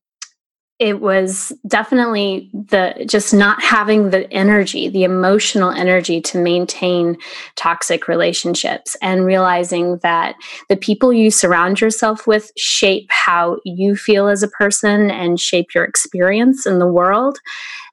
it 0.81 1.00
was 1.00 1.53
definitely 1.67 2.50
the 2.53 3.05
just 3.07 3.36
not 3.36 3.62
having 3.62 4.10
the 4.10 4.31
energy, 4.33 4.89
the 4.89 5.03
emotional 5.03 5.69
energy 5.69 6.19
to 6.21 6.39
maintain 6.39 7.17
toxic 7.55 8.07
relationships, 8.07 8.98
and 9.00 9.24
realizing 9.24 9.98
that 9.98 10.36
the 10.69 10.75
people 10.75 11.13
you 11.13 11.29
surround 11.29 11.79
yourself 11.79 12.25
with 12.25 12.51
shape 12.57 13.05
how 13.10 13.57
you 13.63 13.95
feel 13.95 14.27
as 14.27 14.41
a 14.41 14.48
person 14.48 15.12
and 15.12 15.39
shape 15.39 15.75
your 15.75 15.83
experience 15.83 16.65
in 16.65 16.79
the 16.79 16.88
world. 16.88 17.38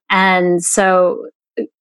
And 0.08 0.64
so 0.64 1.26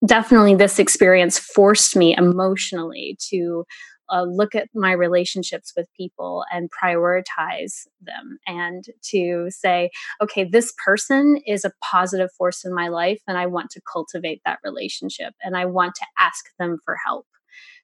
definitely 0.05 0.55
this 0.55 0.79
experience 0.79 1.37
forced 1.37 1.95
me 1.95 2.15
emotionally 2.17 3.17
to 3.29 3.65
uh, 4.09 4.23
look 4.23 4.55
at 4.55 4.69
my 4.73 4.91
relationships 4.91 5.73
with 5.75 5.87
people 5.95 6.45
and 6.51 6.69
prioritize 6.71 7.87
them 8.01 8.37
and 8.45 8.85
to 9.03 9.47
say, 9.49 9.89
okay, 10.21 10.43
this 10.43 10.73
person 10.83 11.37
is 11.45 11.65
a 11.65 11.71
positive 11.83 12.29
force 12.37 12.63
in 12.63 12.73
my 12.73 12.87
life 12.87 13.21
and 13.27 13.37
I 13.37 13.45
want 13.47 13.69
to 13.71 13.81
cultivate 13.91 14.41
that 14.45 14.59
relationship 14.63 15.33
and 15.43 15.57
I 15.57 15.65
want 15.65 15.95
to 15.95 16.05
ask 16.19 16.45
them 16.59 16.77
for 16.83 16.95
help. 17.05 17.25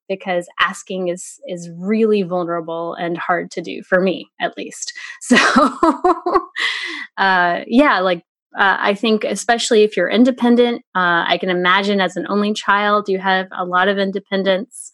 Because 0.10 0.50
asking 0.60 1.08
is 1.08 1.40
is 1.48 1.70
really 1.78 2.24
vulnerable 2.24 2.94
and 2.94 3.18
hard 3.18 3.50
to 3.52 3.62
do 3.62 3.82
for 3.84 4.02
me 4.02 4.30
at 4.40 4.58
least. 4.58 4.92
So 5.22 5.38
uh, 7.18 7.62
yeah 7.68 8.00
like 8.02 8.24
uh, 8.58 8.78
I 8.80 8.94
think, 8.94 9.24
especially 9.24 9.84
if 9.84 9.98
you're 9.98 10.10
independent, 10.10 10.84
uh, 10.96 11.26
I 11.28 11.38
can 11.40 11.50
imagine 11.50 12.00
as 12.00 12.16
an 12.16 12.28
only 12.30 12.54
child, 12.54 13.10
you 13.10 13.20
have 13.20 13.48
a 13.52 13.66
lot 13.66 13.88
of 13.88 13.98
independence. 13.98 14.92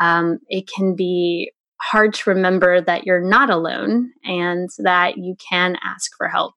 Um, 0.00 0.38
it 0.48 0.68
can 0.68 0.94
be 0.94 1.52
hard 1.80 2.14
to 2.14 2.30
remember 2.30 2.80
that 2.80 3.04
you're 3.04 3.20
not 3.20 3.50
alone 3.50 4.12
and 4.24 4.68
that 4.78 5.18
you 5.18 5.36
can 5.50 5.76
ask 5.84 6.10
for 6.16 6.28
help 6.28 6.54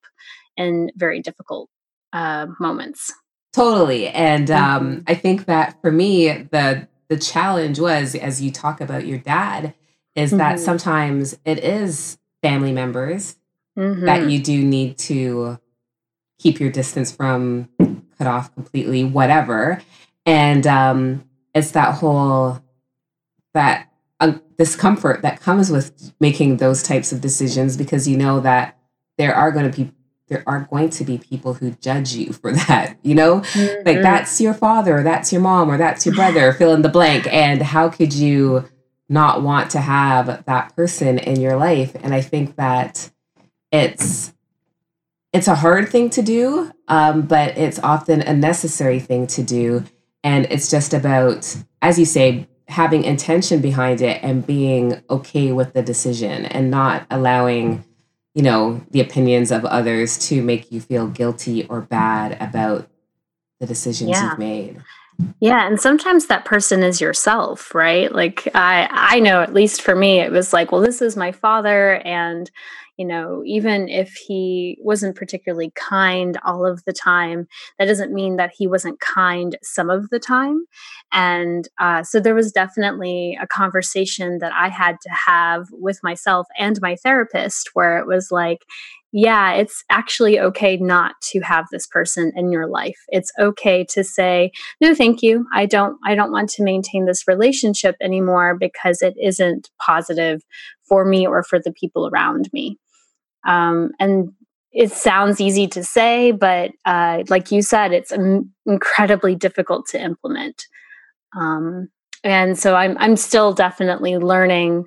in 0.55 0.91
very 0.95 1.21
difficult 1.21 1.69
uh, 2.13 2.47
moments. 2.59 3.13
Totally, 3.53 4.07
and 4.07 4.49
um, 4.51 4.91
mm-hmm. 4.91 5.01
I 5.07 5.15
think 5.15 5.45
that 5.45 5.81
for 5.81 5.91
me, 5.91 6.27
the 6.51 6.87
the 7.09 7.17
challenge 7.17 7.79
was, 7.79 8.13
as 8.13 8.41
you 8.41 8.51
talk 8.51 8.79
about 8.79 9.07
your 9.07 9.17
dad, 9.17 9.73
is 10.15 10.29
mm-hmm. 10.29 10.37
that 10.37 10.59
sometimes 10.59 11.37
it 11.43 11.57
is 11.59 12.17
family 12.43 12.71
members 12.71 13.35
mm-hmm. 13.77 14.05
that 14.05 14.29
you 14.29 14.39
do 14.39 14.63
need 14.63 14.97
to 14.99 15.57
keep 16.39 16.59
your 16.59 16.71
distance 16.71 17.11
from, 17.11 17.69
cut 18.17 18.27
off 18.27 18.53
completely, 18.55 19.03
whatever. 19.03 19.81
And 20.25 20.65
um, 20.65 21.29
it's 21.53 21.71
that 21.71 21.95
whole 21.95 22.59
that 23.53 23.91
uh, 24.19 24.33
discomfort 24.57 25.21
that 25.21 25.39
comes 25.39 25.69
with 25.69 26.13
making 26.19 26.57
those 26.57 26.83
types 26.83 27.11
of 27.11 27.21
decisions 27.21 27.77
because 27.77 28.07
you 28.07 28.17
know 28.17 28.39
that 28.39 28.77
there 29.17 29.35
are 29.35 29.51
going 29.51 29.69
to 29.69 29.85
be 29.85 29.91
there 30.27 30.43
are 30.45 30.67
going 30.69 30.89
to 30.91 31.03
be 31.03 31.17
people 31.17 31.55
who 31.55 31.71
judge 31.71 32.13
you 32.13 32.31
for 32.31 32.51
that 32.67 32.97
you 33.01 33.15
know 33.15 33.41
mm-hmm. 33.41 33.87
like 33.87 34.01
that's 34.01 34.39
your 34.39 34.53
father 34.53 34.99
or 34.99 35.03
that's 35.03 35.31
your 35.31 35.41
mom 35.41 35.69
or 35.69 35.77
that's 35.77 36.05
your 36.05 36.15
brother 36.15 36.53
fill 36.53 36.73
in 36.73 36.81
the 36.81 36.89
blank 36.89 37.27
and 37.31 37.61
how 37.61 37.89
could 37.89 38.13
you 38.13 38.67
not 39.07 39.41
want 39.41 39.71
to 39.71 39.79
have 39.79 40.45
that 40.45 40.75
person 40.75 41.17
in 41.17 41.39
your 41.39 41.55
life 41.55 41.95
and 42.03 42.13
i 42.13 42.21
think 42.21 42.55
that 42.55 43.09
it's 43.71 44.33
it's 45.33 45.47
a 45.47 45.55
hard 45.55 45.89
thing 45.89 46.09
to 46.11 46.21
do, 46.21 46.71
um, 46.87 47.23
but 47.23 47.57
it's 47.57 47.79
often 47.79 48.21
a 48.21 48.33
necessary 48.33 48.99
thing 48.99 49.27
to 49.27 49.43
do. 49.43 49.83
And 50.23 50.47
it's 50.49 50.69
just 50.69 50.93
about, 50.93 51.55
as 51.81 51.99
you 51.99 52.05
say, 52.05 52.47
having 52.67 53.03
intention 53.03 53.61
behind 53.61 54.01
it 54.01 54.23
and 54.23 54.45
being 54.45 55.01
okay 55.09 55.51
with 55.51 55.73
the 55.73 55.81
decision 55.81 56.45
and 56.45 56.69
not 56.69 57.05
allowing, 57.09 57.83
you 58.33 58.43
know, 58.43 58.81
the 58.91 59.01
opinions 59.01 59.51
of 59.51 59.65
others 59.65 60.17
to 60.29 60.41
make 60.41 60.71
you 60.71 60.81
feel 60.81 61.07
guilty 61.07 61.65
or 61.67 61.81
bad 61.81 62.37
about 62.41 62.89
the 63.59 63.67
decisions 63.67 64.11
yeah. 64.11 64.29
you've 64.29 64.39
made. 64.39 64.81
Yeah, 65.41 65.67
and 65.67 65.79
sometimes 65.79 66.27
that 66.27 66.45
person 66.45 66.81
is 66.81 67.01
yourself, 67.01 67.75
right? 67.75 68.11
Like 68.13 68.47
I 68.55 68.87
I 68.89 69.19
know 69.19 69.41
at 69.41 69.53
least 69.53 69.81
for 69.81 69.95
me 69.95 70.19
it 70.19 70.31
was 70.31 70.53
like, 70.53 70.71
well 70.71 70.81
this 70.81 71.01
is 71.01 71.17
my 71.17 71.31
father 71.31 71.95
and 72.05 72.49
you 72.99 73.05
know, 73.05 73.41
even 73.45 73.87
if 73.87 74.13
he 74.13 74.77
wasn't 74.81 75.15
particularly 75.15 75.71
kind 75.73 76.37
all 76.43 76.65
of 76.65 76.83
the 76.83 76.91
time, 76.91 77.47
that 77.77 77.85
doesn't 77.85 78.13
mean 78.13 78.35
that 78.35 78.51
he 78.53 78.67
wasn't 78.67 78.99
kind 78.99 79.57
some 79.63 79.89
of 79.89 80.09
the 80.09 80.19
time. 80.19 80.65
And 81.13 81.65
uh, 81.79 82.03
so 82.03 82.19
there 82.19 82.35
was 82.35 82.51
definitely 82.51 83.37
a 83.41 83.47
conversation 83.47 84.39
that 84.39 84.51
I 84.51 84.67
had 84.67 84.97
to 85.03 85.09
have 85.27 85.67
with 85.71 86.03
myself 86.03 86.47
and 86.57 86.77
my 86.81 86.97
therapist 86.97 87.69
where 87.73 87.99
it 87.99 88.05
was 88.05 88.31
like, 88.31 88.65
yeah, 89.13 89.53
it's 89.53 89.81
actually 89.89 90.37
okay 90.37 90.75
not 90.75 91.15
to 91.31 91.39
have 91.39 91.67
this 91.71 91.87
person 91.87 92.33
in 92.35 92.51
your 92.51 92.67
life. 92.67 92.99
It's 93.07 93.31
okay 93.39 93.85
to 93.91 94.03
say, 94.03 94.51
no, 94.81 94.93
thank 94.93 95.23
you. 95.23 95.45
I 95.53 95.67
don't, 95.67 95.97
I 96.05 96.15
don't 96.15 96.33
want 96.33 96.49
to 96.49 96.63
maintain 96.63 97.05
this 97.05 97.29
relationship 97.29 97.95
anymore 98.01 98.57
because 98.59 99.01
it 99.01 99.15
isn't 99.17 99.69
positive 99.79 100.41
for 100.83 101.05
me 101.05 101.25
or 101.25 101.43
for 101.43 101.59
the 101.59 101.71
people 101.71 102.09
around 102.09 102.49
me. 102.51 102.77
Um, 103.47 103.91
and 103.99 104.31
it 104.71 104.91
sounds 104.91 105.41
easy 105.41 105.67
to 105.67 105.83
say, 105.83 106.31
but 106.31 106.71
uh, 106.85 107.23
like 107.29 107.51
you 107.51 107.61
said, 107.61 107.91
it's 107.91 108.13
incredibly 108.65 109.35
difficult 109.35 109.87
to 109.87 110.01
implement. 110.01 110.63
Um, 111.39 111.89
and 112.23 112.57
so 112.57 112.75
I'm, 112.75 112.97
I'm 112.99 113.15
still 113.15 113.53
definitely 113.53 114.17
learning 114.17 114.85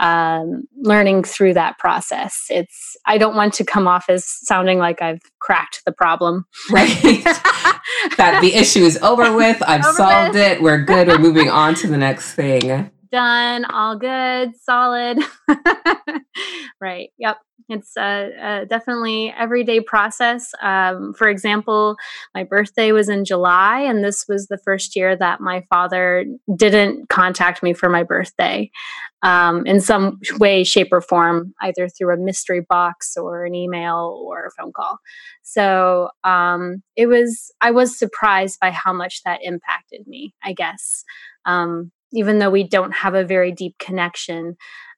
um, 0.00 0.64
learning 0.76 1.22
through 1.22 1.54
that 1.54 1.78
process. 1.78 2.46
It's 2.50 2.96
I 3.06 3.16
don't 3.16 3.36
want 3.36 3.54
to 3.54 3.64
come 3.64 3.86
off 3.86 4.06
as 4.08 4.24
sounding 4.26 4.78
like 4.78 5.00
I've 5.00 5.20
cracked 5.38 5.82
the 5.86 5.92
problem. 5.92 6.46
Right. 6.70 6.88
that 8.16 8.38
the 8.40 8.54
issue 8.54 8.80
is 8.80 8.98
over 8.98 9.34
with. 9.36 9.62
I've 9.62 9.84
over 9.84 9.96
solved 9.96 10.34
with. 10.34 10.42
it. 10.42 10.62
We're 10.62 10.82
good. 10.82 11.06
We're 11.06 11.18
moving 11.18 11.48
on 11.48 11.76
to 11.76 11.86
the 11.86 11.96
next 11.96 12.34
thing. 12.34 12.90
Done. 13.12 13.64
All 13.66 13.96
good. 13.96 14.56
Solid. 14.56 15.20
right. 16.80 17.10
Yep 17.18 17.36
it's 17.68 17.96
a, 17.96 18.66
definitely 18.68 19.32
everyday 19.36 19.80
process. 19.80 20.50
Um, 20.60 21.14
for 21.14 21.28
example, 21.28 21.96
my 22.34 22.44
birthday 22.44 22.92
was 22.92 23.08
in 23.08 23.24
July, 23.24 23.80
and 23.80 24.04
this 24.04 24.26
was 24.28 24.48
the 24.48 24.58
first 24.58 24.96
year 24.96 25.16
that 25.16 25.40
my 25.40 25.64
father 25.70 26.26
didn't 26.56 27.08
contact 27.08 27.62
me 27.62 27.72
for 27.72 27.88
my 27.88 28.02
birthday 28.02 28.70
um, 29.22 29.64
in 29.66 29.80
some 29.80 30.18
way, 30.38 30.64
shape, 30.64 30.88
or 30.92 31.00
form, 31.00 31.54
either 31.62 31.88
through 31.88 32.12
a 32.14 32.18
mystery 32.18 32.60
box 32.68 33.16
or 33.16 33.44
an 33.44 33.54
email 33.54 34.22
or 34.26 34.46
a 34.46 34.50
phone 34.50 34.72
call. 34.72 34.98
So 35.42 36.10
um, 36.24 36.82
it 36.96 37.06
was, 37.06 37.50
I 37.60 37.70
was 37.70 37.98
surprised 37.98 38.58
by 38.60 38.70
how 38.70 38.92
much 38.92 39.22
that 39.24 39.40
impacted 39.42 40.06
me, 40.06 40.34
I 40.42 40.52
guess. 40.52 41.04
Um, 41.46 41.92
even 42.12 42.38
though 42.38 42.50
we 42.50 42.68
don't 42.68 42.92
have 42.92 43.14
a 43.14 43.24
very 43.24 43.52
deep 43.52 43.76
connection, 43.78 44.56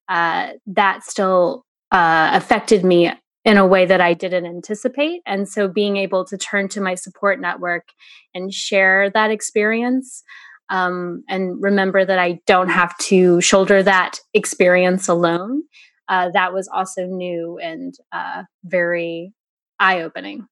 uh, 0.09 0.51
that 0.67 1.03
still 1.05 1.66
uh, 1.93 2.31
affected 2.33 2.85
me 2.85 3.13
in 3.45 3.57
a 3.57 3.67
way 3.67 3.87
that 3.87 4.01
I 4.01 4.13
didn't 4.13 4.47
anticipate. 4.47 5.23
And 5.25 5.49
so 5.49 5.69
being 5.69 5.97
able 5.97 6.25
to 6.25 6.37
turn 6.37 6.69
to 6.71 6.81
my 6.81 6.97
support 6.97 7.41
network 7.41 7.89
and 8.35 8.53
share 8.53 9.09
that 9.11 9.31
experience 9.31 10.25
um, 10.69 11.23
and 11.29 11.63
remember 11.63 12.05
that 12.05 12.19
I 12.19 12.41
don't 12.47 12.69
have 12.69 12.97
to 12.99 13.41
shoulder 13.41 13.83
that 13.83 14.19
experience 14.35 15.09
alone, 15.09 15.63
uh, 16.09 16.31
that 16.33 16.53
was 16.53 16.69
also 16.73 17.07
new 17.07 17.59
and 17.59 17.95
uh, 18.13 18.45
very 18.65 19.33
eye 19.79 20.03
opening, 20.03 20.47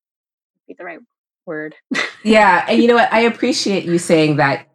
be 0.68 0.74
the 0.78 0.84
right 0.84 1.00
word. 1.46 1.74
yeah. 2.22 2.64
And 2.68 2.80
you 2.80 2.88
know 2.88 2.94
what? 2.94 3.12
I 3.12 3.20
appreciate 3.20 3.84
you 3.84 3.98
saying 3.98 4.36
that 4.36 4.68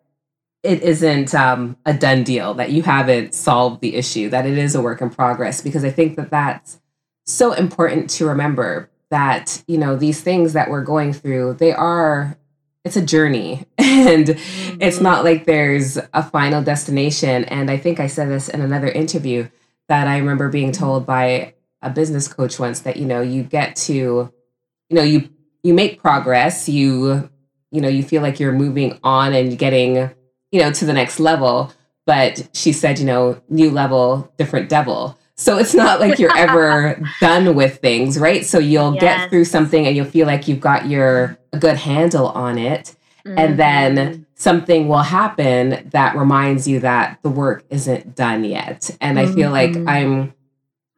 it 0.63 0.82
isn't 0.82 1.34
um, 1.34 1.78
a 1.86 1.94
done 1.94 2.24
deal, 2.24 2.54
that 2.56 2.72
you 2.72 2.84
haven't 2.84 3.34
solved 3.34 3.82
the 3.82 3.96
issue, 3.96 4.30
that 4.30 4.46
it 4.46 4.58
is 4.58 4.75
a 4.75 4.82
work 4.82 5.01
in 5.01 5.10
progress, 5.10 5.62
because 5.62 5.86
I 5.86 5.89
think 5.89 6.18
that 6.18 6.32
that's 6.32 6.80
so 7.25 7.54
important 7.54 8.10
to 8.12 8.25
remember 8.25 8.89
that, 9.10 9.63
you 9.68 9.78
know, 9.78 9.96
these 9.96 10.22
things 10.22 10.54
that 10.54 10.70
we're 10.70 10.84
going 10.84 11.13
through, 11.13 11.54
they 11.56 11.72
are, 11.72 12.38
it's 12.84 12.98
a 12.98 13.06
journey 13.06 13.66
and 13.78 14.28
mm-hmm. 14.28 14.82
it's 14.82 15.00
not 15.00 15.24
like 15.24 15.46
there's 15.46 15.98
a 16.13 16.24
final 16.24 16.62
destination. 16.62 17.46
And 17.46 17.72
I 17.72 17.78
think 17.78 18.00
I 18.00 18.08
said 18.08 18.30
this 18.30 18.50
in 18.50 18.62
another 18.62 18.88
interview 18.88 19.48
that 19.88 20.08
I 20.08 20.18
remember 20.18 20.50
being 20.50 20.72
told 20.72 21.06
by 21.06 21.56
a 21.82 21.89
business 21.89 22.28
coach 22.28 22.60
once 22.60 22.82
that, 22.82 22.98
you 22.98 23.06
know, 23.06 23.22
you 23.22 23.44
get 23.44 23.76
to, 23.78 23.93
you 23.93 24.95
know, 24.95 25.04
you, 25.04 25.30
you 25.63 25.74
make 25.74 26.02
progress, 26.02 26.67
you, 26.67 27.30
you 27.72 27.82
know, 27.82 27.88
you 27.88 28.04
feel 28.04 28.22
like 28.22 28.39
you're 28.39 28.52
moving 28.52 29.00
on 29.04 29.34
and 29.34 29.58
getting 29.58 30.12
you 30.52 30.62
know, 30.62 30.72
to 30.72 30.86
the 30.86 30.94
next 30.94 31.20
level. 31.20 31.72
But 32.06 32.50
she 32.54 32.72
said, 32.72 33.00
you 33.00 33.06
know, 33.06 33.42
new 33.50 33.70
level, 33.70 34.32
different 34.38 34.70
devil. 34.70 35.18
So 35.36 35.58
it's 35.58 35.74
not 35.74 36.00
like 36.00 36.20
you're 36.20 36.36
ever 36.38 37.02
done 37.22 37.56
with 37.56 37.80
things, 37.80 38.20
right? 38.20 38.46
So 38.46 38.60
you'll 38.60 38.96
yes. 38.96 39.02
get 39.02 39.30
through 39.30 39.46
something 39.46 39.86
and 39.86 39.96
you'll 39.96 40.06
feel 40.06 40.28
like 40.28 40.48
you've 40.48 40.60
got 40.60 40.88
your 40.88 41.38
a 41.54 41.60
good 41.60 41.78
handle 41.78 42.28
on 42.28 42.58
it. 42.58 42.96
Mm-hmm. 43.26 43.40
And 43.40 43.60
then 43.60 44.26
something 44.36 44.88
will 44.88 44.98
happen 45.04 45.90
that 45.92 46.16
reminds 46.16 46.68
you 46.68 46.80
that 46.80 47.20
the 47.22 47.30
work 47.30 47.64
isn't 47.70 48.16
done 48.16 48.44
yet. 48.44 48.90
And 49.02 49.18
mm-hmm. 49.18 49.32
I 49.32 49.36
feel 49.36 49.52
like 49.52 49.72
mm-hmm. 49.72 49.90
I'm 49.90 50.34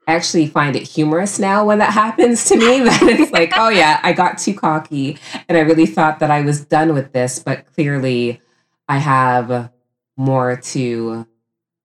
actually 0.07 0.47
find 0.47 0.75
it 0.75 0.83
humorous 0.83 1.39
now 1.39 1.65
when 1.65 1.77
that 1.79 1.93
happens 1.93 2.45
to 2.45 2.57
me 2.57 2.79
that 2.83 3.01
it's 3.03 3.31
like, 3.31 3.53
oh 3.55 3.69
yeah, 3.69 3.99
I 4.03 4.13
got 4.13 4.37
too 4.37 4.53
cocky 4.53 5.17
and 5.47 5.57
I 5.57 5.61
really 5.61 5.85
thought 5.85 6.19
that 6.19 6.31
I 6.31 6.41
was 6.41 6.65
done 6.65 6.93
with 6.93 7.13
this, 7.13 7.39
but 7.39 7.65
clearly 7.73 8.41
I 8.91 8.97
have 8.97 9.71
more 10.17 10.57
to 10.57 11.25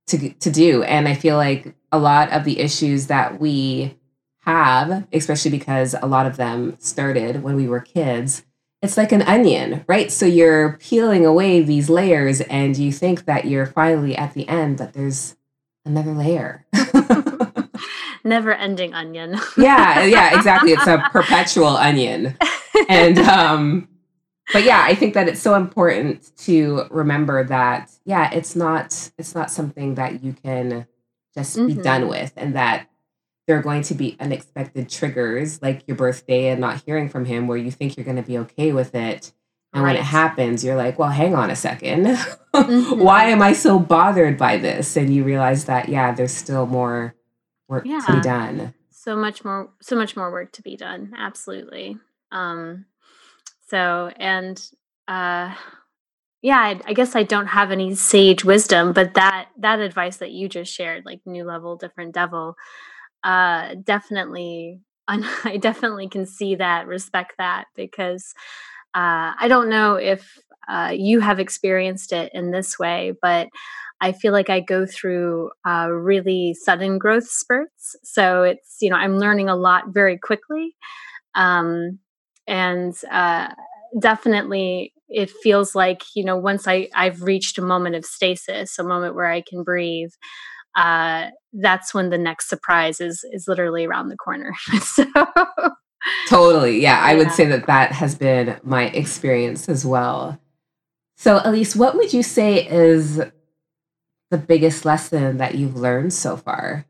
to 0.09 0.31
to 0.31 0.51
do. 0.51 0.83
And 0.83 1.07
I 1.07 1.14
feel 1.14 1.37
like 1.37 1.75
a 1.92 1.99
lot 1.99 2.33
of 2.33 2.45
the 2.45 2.59
issues 2.59 3.07
that 3.07 3.40
we 3.40 3.97
have 4.40 5.07
especially 5.12 5.51
because 5.51 5.95
a 6.01 6.07
lot 6.07 6.27
of 6.27 6.37
them 6.37 6.77
started 6.79 7.42
when 7.42 7.57
we 7.57 7.66
were 7.66 7.81
kids 7.81 8.45
it's 8.81 8.97
like 8.97 9.11
an 9.11 9.23
onion 9.23 9.85
right? 9.88 10.12
So 10.12 10.25
you're 10.25 10.79
peeling 10.79 11.27
away 11.27 11.62
these 11.62 11.90
layers 11.90 12.40
and 12.42 12.77
you 12.77 12.92
think 12.92 13.25
that 13.25 13.47
you're 13.47 13.66
finally 13.66 14.16
at 14.16 14.35
the 14.35 14.49
end 14.49 14.79
but 14.79 14.92
there's 14.92 15.37
another 15.85 16.12
layer. 16.12 16.64
Never 18.25 18.53
ending 18.53 18.95
onion. 18.95 19.38
Yeah 19.57 20.05
yeah 20.05 20.37
exactly. 20.37 20.73
It's 20.73 20.87
a 20.87 21.09
perpetual 21.12 21.77
onion. 21.77 22.37
And 22.90 23.19
um 23.21 23.88
but 24.53 24.65
yeah, 24.65 24.83
I 24.85 24.95
think 24.95 25.15
that 25.15 25.29
it's 25.29 25.41
so 25.41 25.55
important 25.55 26.31
to 26.39 26.87
remember 26.91 27.45
that 27.45 27.91
yeah, 28.05 28.31
it's 28.33 28.55
not 28.57 29.11
it's 29.19 29.35
not 29.35 29.51
something 29.51 29.95
that 29.97 30.23
you 30.23 30.33
can 30.33 30.87
just 31.35 31.57
mm-hmm. 31.57 31.67
be 31.67 31.83
done 31.83 32.09
with 32.09 32.33
and 32.37 32.55
that 32.55 32.89
there 33.47 33.59
are 33.59 33.63
going 33.63 33.83
to 33.83 33.95
be 33.95 34.17
unexpected 34.19 34.89
triggers 34.89 35.63
like 35.63 35.87
your 35.87 35.97
birthday 35.97 36.49
and 36.49 36.61
not 36.61 36.83
hearing 36.85 37.09
from 37.09 37.25
him 37.25 37.47
where 37.47 37.59
you 37.59 37.71
think 37.71 37.97
you're 37.97 38.05
going 38.05 38.17
to 38.17 38.23
be 38.23 38.39
okay 38.39 38.73
with 38.73 38.95
it 38.95 39.33
and 39.73 39.85
right. 39.85 39.93
when 39.93 40.01
it 40.01 40.05
happens 40.05 40.65
you're 40.65 40.77
like 40.77 40.99
well 40.99 41.11
hang 41.11 41.35
on 41.35 41.51
a 41.51 41.55
2nd 41.55 42.17
mm-hmm. 42.55 43.01
why 43.01 43.25
am 43.25 43.43
i 43.43 43.53
so 43.53 43.79
bothered 43.79 44.37
by 44.37 44.57
this 44.57 44.97
and 44.97 45.15
you 45.15 45.23
realize 45.23 45.67
that 45.67 45.89
yeah 45.89 46.13
there's 46.13 46.33
still 46.33 46.67
more 46.67 47.15
work 47.69 47.85
yeah. 47.87 48.01
to 48.01 48.15
be 48.15 48.21
done 48.21 48.75
so 48.91 49.17
much 49.17 49.45
more 49.45 49.71
so 49.81 49.95
much 49.95 50.17
more 50.17 50.31
work 50.33 50.53
to 50.53 50.63
be 50.63 50.77
done 50.77 51.13
absolutely 51.17 51.97
um 52.33 52.85
so, 53.69 54.11
and 54.17 54.61
uh, 55.09 55.55
yeah, 56.43 56.59
I, 56.59 56.81
I, 56.87 56.93
guess 56.93 57.17
I 57.17 57.23
don't 57.25 57.47
have 57.47 57.71
any 57.71 57.95
sage 57.95 58.45
wisdom, 58.45 58.93
but 58.93 59.15
that 59.15 59.49
that 59.59 59.81
advice 59.81 60.19
that 60.19 60.31
you 60.31 60.49
just 60.49 60.73
shared, 60.73 61.05
like 61.05 61.21
new 61.27 61.45
level, 61.45 61.77
different 61.77 62.15
devil, 62.15 62.57
uh, 63.25 63.75
definitely, 63.83 64.81
I 65.09 65.59
definitely 65.61 66.09
can 66.09 66.27
see 66.27 66.57
that, 66.57 66.87
respect 66.87 67.35
that, 67.39 67.65
because 67.75 68.35
uh, 68.95 69.33
I 69.39 69.49
don't 69.49 69.69
know 69.69 69.97
if 69.97 70.39
uh, 70.69 70.93
you 70.95 71.21
have 71.21 71.41
experienced 71.41 72.13
it 72.13 72.31
in 72.35 72.51
this 72.51 72.79
way, 72.79 73.15
but 73.21 73.49
I 74.01 74.13
feel 74.13 74.33
like 74.33 74.51
I 74.51 74.61
go 74.61 74.87
through 74.87 75.51
uh, 75.67 75.89
really 75.91 76.55
sudden 76.55 76.99
growth 76.99 77.29
spurts. 77.29 77.97
So 78.05 78.43
it's 78.43 78.77
you 78.81 78.91
know 78.91 78.97
I'm 78.97 79.19
learning 79.19 79.49
a 79.49 79.57
lot 79.57 79.89
very 79.89 80.19
quickly. 80.19 80.77
Um, 81.35 81.99
and 82.47 82.95
uh, 83.11 83.49
definitely 83.99 84.93
it 85.09 85.31
feels 85.31 85.75
like 85.75 86.03
you 86.15 86.25
know 86.25 86.37
once 86.37 86.67
i 86.67 86.89
i've 86.95 87.23
reached 87.23 87.59
a 87.59 87.63
moment 87.63 87.95
of 87.95 88.05
stasis 88.05 88.79
a 88.79 88.83
moment 88.83 89.15
where 89.15 89.31
i 89.31 89.41
can 89.41 89.63
breathe 89.63 90.11
uh, 90.77 91.31
that's 91.55 91.95
when 91.95 92.11
the 92.11 92.19
next 92.19 92.49
surprise 92.49 93.01
is 93.01 93.25
is 93.33 93.49
literally 93.49 93.87
around 93.87 94.09
the 94.09 94.17
corner. 94.17 94.53
So 94.81 95.05
totally. 96.29 96.81
Yeah, 96.81 97.01
yeah 97.01 97.13
i 97.13 97.17
would 97.17 97.33
say 97.33 97.47
that 97.47 97.67
that 97.67 97.93
has 97.93 98.15
been 98.15 98.61
my 98.63 98.85
experience 98.89 99.69
as 99.69 99.85
well. 99.85 100.39
So 101.17 101.41
elise 101.43 101.75
what 101.75 101.97
would 101.97 102.13
you 102.13 102.23
say 102.23 102.67
is 102.67 103.17
the 104.31 104.39
biggest 104.39 104.85
lesson 104.85 105.39
that 105.39 105.55
you've 105.55 105.77
learned 105.77 106.13
so 106.13 106.37
far? 106.37 106.85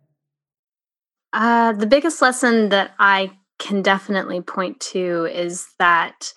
Uh, 1.32 1.72
the 1.72 1.86
biggest 1.86 2.20
lesson 2.20 2.70
that 2.70 2.92
i 2.98 3.30
can 3.58 3.82
definitely 3.82 4.40
point 4.40 4.80
to 4.80 5.26
is 5.26 5.66
that 5.78 6.32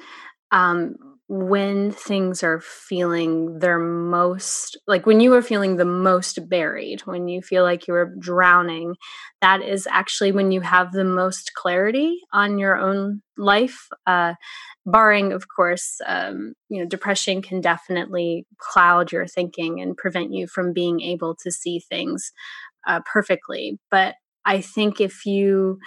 um, 0.51 0.95
when 1.27 1.91
things 1.91 2.43
are 2.43 2.59
feeling 2.59 3.59
their 3.59 3.79
most 3.79 4.77
like 4.87 5.05
when 5.05 5.19
you 5.19 5.33
are 5.33 5.41
feeling 5.43 5.77
the 5.77 5.85
most 5.85 6.49
buried 6.49 7.01
when 7.01 7.27
you 7.27 7.41
feel 7.41 7.63
like 7.63 7.87
you're 7.87 8.13
drowning 8.19 8.95
that 9.41 9.61
is 9.61 9.87
actually 9.91 10.31
when 10.31 10.51
you 10.51 10.61
have 10.61 10.91
the 10.91 11.03
most 11.05 11.53
clarity 11.55 12.19
on 12.33 12.57
your 12.59 12.77
own 12.77 13.21
life 13.37 13.87
uh, 14.07 14.33
barring 14.85 15.31
of 15.31 15.45
course 15.55 15.97
um, 16.07 16.53
you 16.69 16.79
know 16.81 16.87
depression 16.87 17.41
can 17.41 17.61
definitely 17.61 18.45
cloud 18.57 19.11
your 19.11 19.27
thinking 19.27 19.79
and 19.81 19.97
prevent 19.97 20.33
you 20.33 20.47
from 20.47 20.73
being 20.73 20.99
able 21.01 21.35
to 21.35 21.51
see 21.51 21.79
things 21.79 22.31
uh, 22.87 23.01
perfectly. 23.05 23.79
But 23.91 24.15
i 24.45 24.61
think 24.61 25.01
if 25.01 25.25
you 25.25 25.79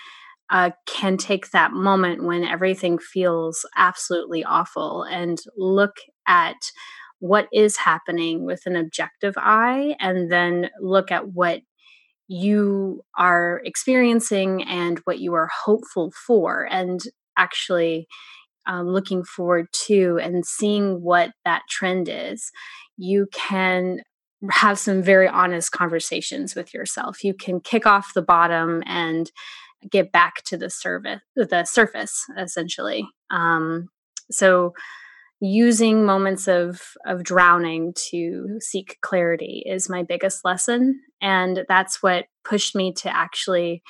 uh, 0.51 0.71
can 0.87 1.17
take 1.17 1.51
that 1.51 1.73
moment 1.73 2.25
when 2.25 2.45
everything 2.45 2.99
feels 2.99 3.65
absolutely 3.77 4.45
awful 4.45 5.03
and 5.05 5.41
look 5.57 5.97
at 6.27 6.57
what 7.21 7.49
is 7.53 7.77
happening 7.77 8.45
with 8.45 8.67
an 8.67 8.77
objective 8.77 9.35
eye 9.37 9.95
and 10.01 10.31
then 10.31 10.69
look 10.81 11.11
at 11.11 11.29
what 11.29 11.61
you 12.29 13.03
are 13.17 13.61
experiencing 13.65 14.63
and 14.65 14.99
what 15.05 15.21
you 15.21 15.35
are 15.35 15.49
hopeful 15.65 16.13
for 16.27 16.67
and 16.71 17.01
actually 17.37 18.09
um, 18.67 18.89
looking 18.89 19.25
forward 19.25 19.67
to 19.73 20.19
and 20.23 20.47
seeing 20.47 21.03
what 21.03 21.31
that 21.45 21.63
trend 21.69 22.09
is. 22.11 22.51
You 22.97 23.29
can 23.33 24.01
have 24.51 24.79
some 24.79 25.03
very 25.03 25.29
honest 25.29 25.71
conversations 25.71 26.55
with 26.55 26.75
yourself. 26.75 27.23
You 27.23 27.35
can 27.35 27.61
kick 27.61 27.87
off 27.87 28.15
the 28.15 28.23
bottom 28.23 28.83
and 28.87 29.31
get 29.91 30.13
back 30.13 30.43
to 30.45 30.57
the 30.57 30.71
service 30.71 31.21
the 31.37 31.65
surface 31.65 32.25
essentially. 32.39 33.07
Um, 33.31 33.89
so 34.31 34.73
using 35.41 36.07
moments 36.07 36.47
of 36.47 36.81
of 37.05 37.25
drowning 37.25 37.93
to 38.11 38.59
seek 38.61 38.99
clarity 39.03 39.65
is 39.67 39.91
my 39.91 40.05
biggest 40.05 40.45
lesson 40.45 41.01
and 41.21 41.65
that's 41.69 42.01
what 42.01 42.27
pushed 42.45 42.77
me 42.77 42.93
to 42.93 43.15
actually 43.15 43.83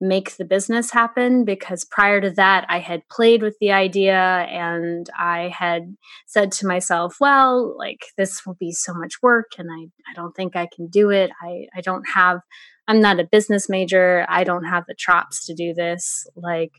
make 0.00 0.36
the 0.36 0.44
business 0.44 0.90
happen 0.90 1.44
because 1.44 1.84
prior 1.84 2.20
to 2.20 2.30
that 2.30 2.66
I 2.68 2.80
had 2.80 3.08
played 3.08 3.42
with 3.42 3.56
the 3.60 3.72
idea 3.72 4.14
and 4.14 5.08
I 5.18 5.52
had 5.56 5.96
said 6.26 6.52
to 6.52 6.66
myself, 6.66 7.16
well, 7.20 7.76
like 7.78 8.06
this 8.18 8.44
will 8.44 8.56
be 8.60 8.72
so 8.72 8.92
much 8.94 9.22
work 9.22 9.52
and 9.58 9.68
I, 9.70 10.10
I 10.10 10.14
don't 10.14 10.36
think 10.36 10.54
I 10.54 10.68
can 10.74 10.88
do 10.88 11.10
it. 11.10 11.30
I, 11.42 11.66
I 11.74 11.80
don't 11.80 12.04
have 12.14 12.40
I'm 12.88 13.00
not 13.00 13.20
a 13.20 13.24
business 13.24 13.68
major. 13.68 14.24
I 14.28 14.44
don't 14.44 14.64
have 14.64 14.84
the 14.86 14.94
chops 14.96 15.46
to 15.46 15.54
do 15.54 15.74
this. 15.74 16.26
Like, 16.36 16.72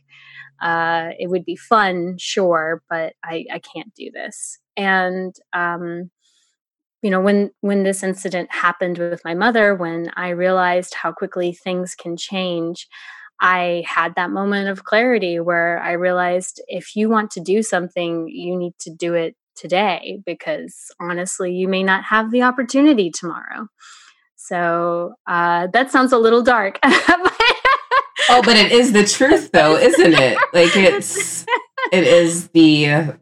uh, 0.62 1.10
it 1.20 1.30
would 1.30 1.46
be 1.46 1.56
fun, 1.56 2.16
sure, 2.18 2.82
but 2.90 3.14
I, 3.24 3.46
I 3.52 3.60
can't 3.60 3.94
do 3.94 4.10
this. 4.14 4.60
And, 4.76 5.36
um, 5.54 6.10
you 7.02 7.10
know, 7.10 7.22
when 7.22 7.52
when 7.62 7.84
this 7.84 8.04
incident 8.04 8.52
happened 8.52 8.98
with 8.98 9.24
my 9.24 9.34
mother, 9.34 9.76
when 9.76 10.12
I 10.16 10.30
realized 10.30 10.96
how 10.96 11.12
quickly 11.12 11.54
things 11.54 11.96
can 11.96 12.18
change, 12.18 12.88
I 13.40 13.84
had 13.88 14.16
that 14.16 14.32
moment 14.32 14.70
of 14.70 14.84
clarity 14.84 15.40
where 15.40 15.80
I 15.80 15.92
realized 15.92 16.62
if 16.68 16.96
you 16.96 17.10
want 17.10 17.32
to 17.32 17.40
do 17.40 17.62
something, 17.62 18.28
you 18.28 18.58
need 18.58 18.74
to 18.80 18.90
do 18.90 19.14
it 19.14 19.36
today 19.56 20.20
because 20.26 20.92
honestly, 21.00 21.54
you 21.54 21.68
may 21.68 21.84
not 21.84 22.04
have 22.06 22.32
the 22.32 22.44
opportunity 22.44 23.12
tomorrow. 23.12 23.68
So 24.36 25.16
uh, 25.28 25.68
that 25.74 25.92
sounds 25.92 26.14
a 26.14 26.18
little 26.18 26.42
dark. 26.42 26.80
oh, 26.84 28.42
but 28.44 28.56
it 28.56 28.72
is 28.72 28.94
the 28.94 29.04
truth, 29.04 29.52
though, 29.52 29.76
isn't 29.76 30.14
it? 30.14 30.38
Like 30.54 30.76
it's 30.76 31.46
it 31.92 32.04
is 32.04 32.48
the 32.50 33.14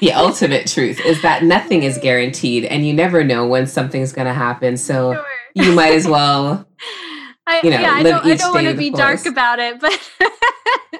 the 0.00 0.12
ultimate 0.12 0.66
truth 0.66 1.00
is 1.04 1.20
that 1.22 1.42
nothing 1.42 1.82
is 1.82 1.98
guaranteed, 1.98 2.64
and 2.64 2.86
you 2.86 2.92
never 2.92 3.24
know 3.24 3.46
when 3.46 3.66
something's 3.66 4.12
going 4.12 4.26
to 4.26 4.34
happen. 4.34 4.76
So 4.76 5.14
sure. 5.14 5.26
you 5.54 5.72
might 5.72 5.94
as 5.94 6.06
well. 6.06 6.66
I, 7.46 7.60
you 7.62 7.70
know, 7.70 7.78
yeah, 7.78 7.92
I 7.92 8.02
don't, 8.02 8.24
I 8.24 8.34
don't 8.36 8.54
want 8.54 8.66
to 8.68 8.74
be 8.74 8.88
dark 8.88 9.26
about 9.26 9.58
it, 9.58 9.78
but 9.78 9.92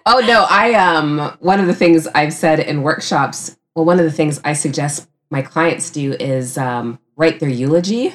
oh 0.07 0.23
no, 0.27 0.47
I 0.49 0.75
um 0.75 1.35
one 1.41 1.59
of 1.59 1.67
the 1.67 1.75
things 1.75 2.07
I've 2.09 2.35
said 2.35 2.61
in 2.61 2.83
workshops. 2.83 3.57
Well, 3.75 3.87
one 3.87 3.99
of 3.99 4.05
the 4.05 4.13
things 4.13 4.41
I 4.45 4.53
suggest 4.53 5.09
my 5.31 5.41
clients 5.41 5.89
do 5.91 6.13
is 6.13 6.59
um, 6.59 6.99
write 7.17 7.41
their 7.41 7.49
eulogy 7.49 8.15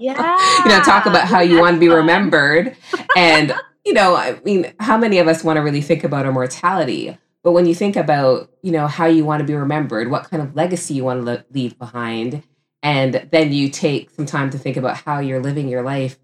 yeah. 0.00 0.58
you 0.64 0.70
know, 0.70 0.80
talk 0.82 1.06
about 1.06 1.26
how 1.26 1.40
you 1.40 1.60
want 1.60 1.76
to 1.76 1.80
be 1.80 1.88
remembered. 1.88 2.76
and, 3.16 3.54
you 3.84 3.92
know, 3.92 4.16
I 4.16 4.40
mean, 4.44 4.72
how 4.80 4.98
many 4.98 5.18
of 5.18 5.28
us 5.28 5.44
want 5.44 5.56
to 5.56 5.60
really 5.60 5.82
think 5.82 6.04
about 6.04 6.26
our 6.26 6.32
mortality? 6.32 7.16
But 7.42 7.52
when 7.52 7.66
you 7.66 7.74
think 7.74 7.96
about, 7.96 8.50
you 8.62 8.72
know, 8.72 8.86
how 8.86 9.06
you 9.06 9.24
want 9.24 9.40
to 9.40 9.46
be 9.46 9.54
remembered, 9.54 10.10
what 10.10 10.30
kind 10.30 10.42
of 10.42 10.54
legacy 10.54 10.94
you 10.94 11.04
want 11.04 11.20
to 11.20 11.24
le- 11.24 11.44
leave 11.50 11.78
behind, 11.78 12.42
and 12.82 13.28
then 13.32 13.52
you 13.52 13.68
take 13.68 14.10
some 14.10 14.26
time 14.26 14.50
to 14.50 14.58
think 14.58 14.76
about 14.76 14.96
how 14.98 15.20
you're 15.20 15.42
living 15.42 15.68
your 15.68 15.82
life 15.82 16.18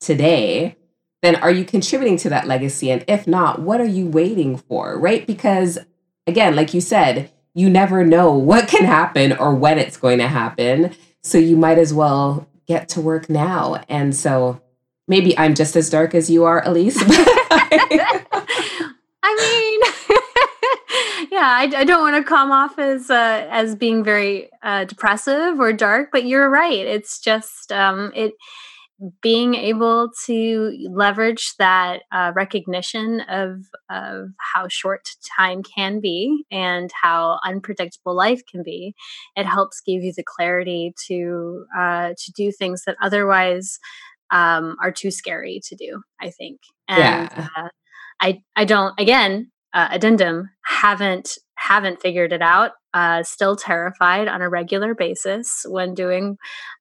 today, 0.00 0.76
then 1.22 1.36
are 1.36 1.50
you 1.50 1.64
contributing 1.64 2.16
to 2.18 2.28
that 2.30 2.46
legacy? 2.46 2.90
And 2.90 3.04
if 3.08 3.26
not, 3.26 3.60
what 3.60 3.80
are 3.80 3.86
you 3.86 4.06
waiting 4.06 4.56
for? 4.56 4.98
Right? 4.98 5.26
Because 5.26 5.78
again, 6.26 6.56
like 6.56 6.74
you 6.74 6.80
said, 6.80 7.30
you 7.54 7.68
never 7.68 8.04
know 8.04 8.32
what 8.32 8.68
can 8.68 8.84
happen 8.84 9.32
or 9.32 9.54
when 9.54 9.78
it's 9.78 9.96
going 9.96 10.18
to 10.18 10.28
happen. 10.28 10.94
So 11.22 11.38
you 11.38 11.56
might 11.56 11.78
as 11.78 11.94
well 11.94 12.48
get 12.66 12.88
to 12.90 13.00
work 13.00 13.28
now. 13.28 13.82
And 13.88 14.14
so 14.14 14.60
maybe 15.06 15.36
I'm 15.38 15.54
just 15.54 15.76
as 15.76 15.90
dark 15.90 16.14
as 16.14 16.30
you 16.30 16.44
are, 16.44 16.66
Elise. 16.66 16.96
I 19.24 19.36
mean, 19.36 19.80
yeah, 21.30 21.40
I, 21.40 21.72
I, 21.76 21.84
don't 21.84 22.02
want 22.02 22.16
to 22.16 22.28
come 22.28 22.52
off 22.52 22.78
as 22.78 23.10
uh, 23.10 23.46
as 23.50 23.74
being 23.74 24.04
very 24.04 24.48
uh, 24.62 24.84
depressive 24.84 25.58
or 25.58 25.72
dark, 25.72 26.10
but 26.12 26.24
you're 26.24 26.48
right. 26.48 26.86
It's 26.86 27.20
just 27.20 27.72
um, 27.72 28.12
it 28.14 28.34
being 29.20 29.54
able 29.54 30.10
to 30.26 30.88
leverage 30.90 31.54
that 31.58 32.02
uh, 32.12 32.32
recognition 32.34 33.20
of 33.28 33.64
of 33.90 34.30
how 34.38 34.68
short 34.68 35.08
time 35.36 35.62
can 35.62 36.00
be 36.00 36.44
and 36.50 36.90
how 37.00 37.38
unpredictable 37.44 38.14
life 38.14 38.42
can 38.50 38.62
be, 38.62 38.94
it 39.36 39.46
helps 39.46 39.80
give 39.80 40.02
you 40.02 40.12
the 40.16 40.24
clarity 40.24 40.94
to 41.08 41.64
uh, 41.76 42.10
to 42.18 42.32
do 42.32 42.52
things 42.52 42.82
that 42.86 42.96
otherwise 43.02 43.78
um, 44.30 44.76
are 44.80 44.92
too 44.92 45.10
scary 45.10 45.60
to 45.64 45.76
do. 45.76 46.02
I 46.20 46.30
think, 46.30 46.60
and 46.88 47.30
yeah. 47.34 47.48
uh, 47.56 47.68
I 48.20 48.42
I 48.54 48.64
don't 48.64 48.98
again 48.98 49.51
uh, 49.74 49.88
addendum 49.90 50.50
haven't 50.64 51.38
haven't 51.56 52.00
figured 52.00 52.32
it 52.32 52.42
out 52.42 52.72
uh, 52.94 53.22
still 53.22 53.56
terrified 53.56 54.28
on 54.28 54.42
a 54.42 54.48
regular 54.48 54.94
basis 54.94 55.64
when 55.68 55.94
doing 55.94 56.36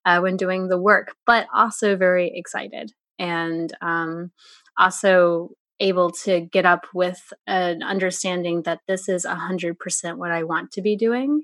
uh, 0.06 0.20
when 0.20 0.38
doing 0.38 0.68
the 0.68 0.80
work, 0.80 1.16
but 1.26 1.48
also 1.54 1.96
very 1.96 2.32
excited 2.34 2.92
and 3.18 3.76
um, 3.82 4.32
also 4.78 5.50
able 5.80 6.12
to 6.12 6.42
get 6.42 6.66
up 6.66 6.86
with 6.94 7.34
an 7.48 7.82
understanding 7.82 8.64
that 8.64 8.82
this 8.88 9.10
is 9.10 9.26
100% 9.26 10.18
what 10.18 10.32
I 10.32 10.44
want 10.44 10.72
to 10.74 10.82
be 10.82 10.96
doing 10.96 11.44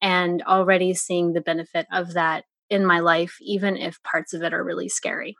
and 0.00 0.42
already 0.42 0.94
seeing 0.94 1.32
the 1.32 1.40
benefit 1.40 1.86
of 1.92 2.14
that 2.14 2.44
in 2.70 2.86
my 2.86 3.00
life 3.00 3.36
even 3.40 3.76
if 3.76 4.02
parts 4.02 4.34
of 4.34 4.42
it 4.42 4.54
are 4.54 4.64
really 4.64 4.88
scary. 4.88 5.36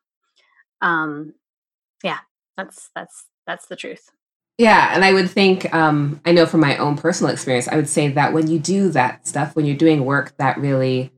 Um 0.81 1.35
yeah, 2.03 2.19
that's 2.57 2.91
that's 2.95 3.27
that's 3.47 3.67
the 3.67 3.77
truth. 3.77 4.11
Yeah, 4.63 4.95
and 4.95 5.05
I 5.05 5.13
would 5.13 5.29
think, 5.29 5.75
um, 5.75 6.21
I 6.25 6.31
know 6.31 6.47
from 6.47 6.61
my 6.61 6.77
own 6.77 6.97
personal 6.97 7.33
experience, 7.33 7.67
I 7.67 7.75
would 7.75 7.89
say 7.89 8.07
that 8.11 8.33
when 8.33 8.47
you 8.47 8.61
do 8.61 8.91
that 8.91 9.27
stuff, 9.27 9.57
when 9.57 9.67
you're 9.67 9.75
doing 9.75 10.05
work 10.05 10.37
that 10.37 10.57
really 10.57 11.11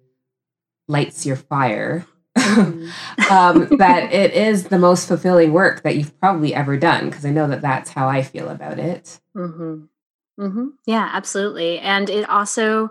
lights 0.89 1.27
your 1.27 1.37
fire, 1.37 2.07
mm-hmm. 2.39 3.31
um, 3.31 3.77
that 3.77 4.15
it 4.15 4.33
is 4.33 4.69
the 4.69 4.79
most 4.79 5.07
fulfilling 5.07 5.53
work 5.53 5.83
that 5.83 5.95
you've 5.95 6.19
probably 6.21 6.55
ever 6.55 6.79
done. 6.79 7.11
Because 7.11 7.27
I 7.27 7.33
know 7.33 7.47
that 7.49 7.61
that's 7.61 7.91
how 7.91 8.09
I 8.09 8.23
feel 8.23 8.49
about 8.49 8.79
it. 8.79 9.21
Mm-hmm. 9.37 10.43
Mm-hmm. 10.43 10.67
Yeah, 10.87 11.11
absolutely. 11.13 11.81
And 11.81 12.09
it 12.09 12.27
also, 12.31 12.89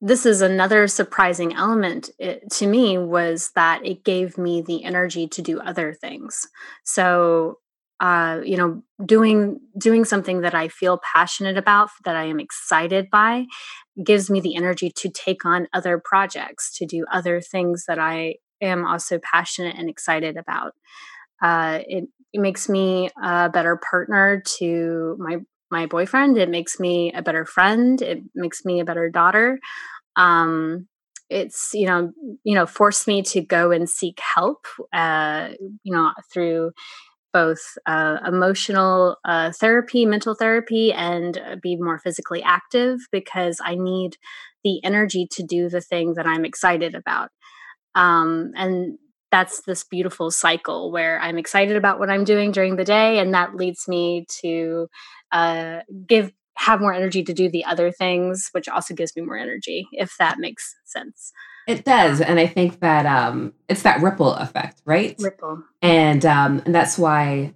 this 0.00 0.24
is 0.24 0.42
another 0.42 0.86
surprising 0.86 1.54
element 1.54 2.10
it, 2.20 2.48
to 2.52 2.68
me 2.68 2.98
was 2.98 3.50
that 3.56 3.84
it 3.84 4.04
gave 4.04 4.38
me 4.38 4.62
the 4.62 4.84
energy 4.84 5.26
to 5.26 5.42
do 5.42 5.58
other 5.58 5.92
things. 5.92 6.46
So 6.84 7.58
uh, 8.00 8.40
you 8.44 8.56
know 8.56 8.82
doing 9.04 9.60
doing 9.78 10.04
something 10.04 10.40
that 10.42 10.54
i 10.54 10.68
feel 10.68 11.00
passionate 11.14 11.56
about 11.56 11.88
that 12.04 12.16
i 12.16 12.24
am 12.24 12.38
excited 12.40 13.08
by 13.10 13.44
gives 14.04 14.30
me 14.30 14.40
the 14.40 14.54
energy 14.54 14.90
to 14.94 15.08
take 15.08 15.44
on 15.44 15.66
other 15.72 16.00
projects 16.04 16.76
to 16.76 16.86
do 16.86 17.04
other 17.12 17.40
things 17.40 17.84
that 17.86 17.98
i 17.98 18.34
am 18.60 18.86
also 18.86 19.18
passionate 19.18 19.76
and 19.76 19.88
excited 19.88 20.36
about. 20.36 20.72
Uh, 21.42 21.80
it, 21.86 22.04
it 22.32 22.40
makes 22.40 22.68
me 22.68 23.10
a 23.22 23.48
better 23.48 23.80
partner 23.90 24.42
to 24.58 25.16
my 25.18 25.38
my 25.70 25.84
boyfriend 25.84 26.38
it 26.38 26.48
makes 26.48 26.80
me 26.80 27.12
a 27.12 27.20
better 27.20 27.44
friend 27.44 28.00
it 28.00 28.22
makes 28.34 28.64
me 28.64 28.80
a 28.80 28.84
better 28.84 29.08
daughter. 29.08 29.58
Um, 30.16 30.88
it's 31.30 31.70
you 31.74 31.86
know 31.86 32.10
you 32.42 32.54
know 32.54 32.66
forced 32.66 33.06
me 33.06 33.22
to 33.22 33.40
go 33.42 33.70
and 33.70 33.88
seek 33.88 34.18
help 34.34 34.66
uh, 34.92 35.50
you 35.82 35.94
know 35.94 36.12
through 36.32 36.72
both 37.32 37.60
uh, 37.86 38.18
emotional 38.26 39.16
uh, 39.24 39.52
therapy, 39.52 40.06
mental 40.06 40.34
therapy, 40.34 40.92
and 40.92 41.38
uh, 41.38 41.56
be 41.62 41.76
more 41.76 41.98
physically 41.98 42.42
active 42.42 43.00
because 43.12 43.60
I 43.64 43.74
need 43.74 44.16
the 44.64 44.82
energy 44.84 45.26
to 45.32 45.42
do 45.42 45.68
the 45.68 45.80
thing 45.80 46.14
that 46.14 46.26
I'm 46.26 46.44
excited 46.44 46.94
about. 46.94 47.30
Um, 47.94 48.52
and 48.56 48.98
that's 49.30 49.62
this 49.62 49.84
beautiful 49.84 50.30
cycle 50.30 50.90
where 50.90 51.20
I'm 51.20 51.38
excited 51.38 51.76
about 51.76 51.98
what 51.98 52.10
I'm 52.10 52.24
doing 52.24 52.50
during 52.52 52.76
the 52.76 52.84
day, 52.84 53.18
and 53.18 53.34
that 53.34 53.54
leads 53.54 53.86
me 53.86 54.26
to 54.40 54.88
uh, 55.32 55.80
give 56.06 56.32
have 56.56 56.80
more 56.80 56.92
energy 56.92 57.22
to 57.22 57.32
do 57.32 57.48
the 57.48 57.64
other 57.64 57.92
things, 57.92 58.48
which 58.50 58.68
also 58.68 58.92
gives 58.92 59.14
me 59.14 59.22
more 59.22 59.36
energy, 59.36 59.86
if 59.92 60.16
that 60.18 60.38
makes 60.38 60.74
sense. 60.84 61.32
It 61.68 61.84
does, 61.84 62.22
and 62.22 62.40
I 62.40 62.46
think 62.46 62.80
that 62.80 63.04
um, 63.04 63.52
it's 63.68 63.82
that 63.82 64.00
ripple 64.00 64.32
effect, 64.32 64.80
right? 64.86 65.14
Ripple, 65.18 65.62
and 65.82 66.24
um, 66.24 66.62
and 66.64 66.74
that's 66.74 66.98
why 66.98 67.52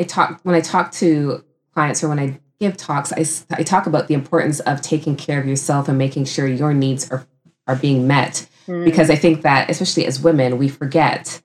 I 0.00 0.02
talk 0.02 0.40
when 0.42 0.56
I 0.56 0.60
talk 0.60 0.90
to 0.94 1.44
clients 1.72 2.02
or 2.02 2.08
when 2.08 2.18
I 2.18 2.40
give 2.58 2.76
talks, 2.76 3.12
I, 3.12 3.24
I 3.56 3.62
talk 3.62 3.86
about 3.86 4.08
the 4.08 4.14
importance 4.14 4.60
of 4.60 4.80
taking 4.80 5.16
care 5.16 5.40
of 5.40 5.46
yourself 5.46 5.88
and 5.88 5.96
making 5.96 6.24
sure 6.24 6.46
your 6.46 6.74
needs 6.74 7.10
are 7.10 7.26
are 7.66 7.76
being 7.76 8.06
met 8.06 8.48
mm. 8.66 8.84
because 8.84 9.10
I 9.10 9.16
think 9.16 9.42
that 9.42 9.70
especially 9.70 10.04
as 10.06 10.20
women, 10.20 10.58
we 10.58 10.68
forget 10.68 11.40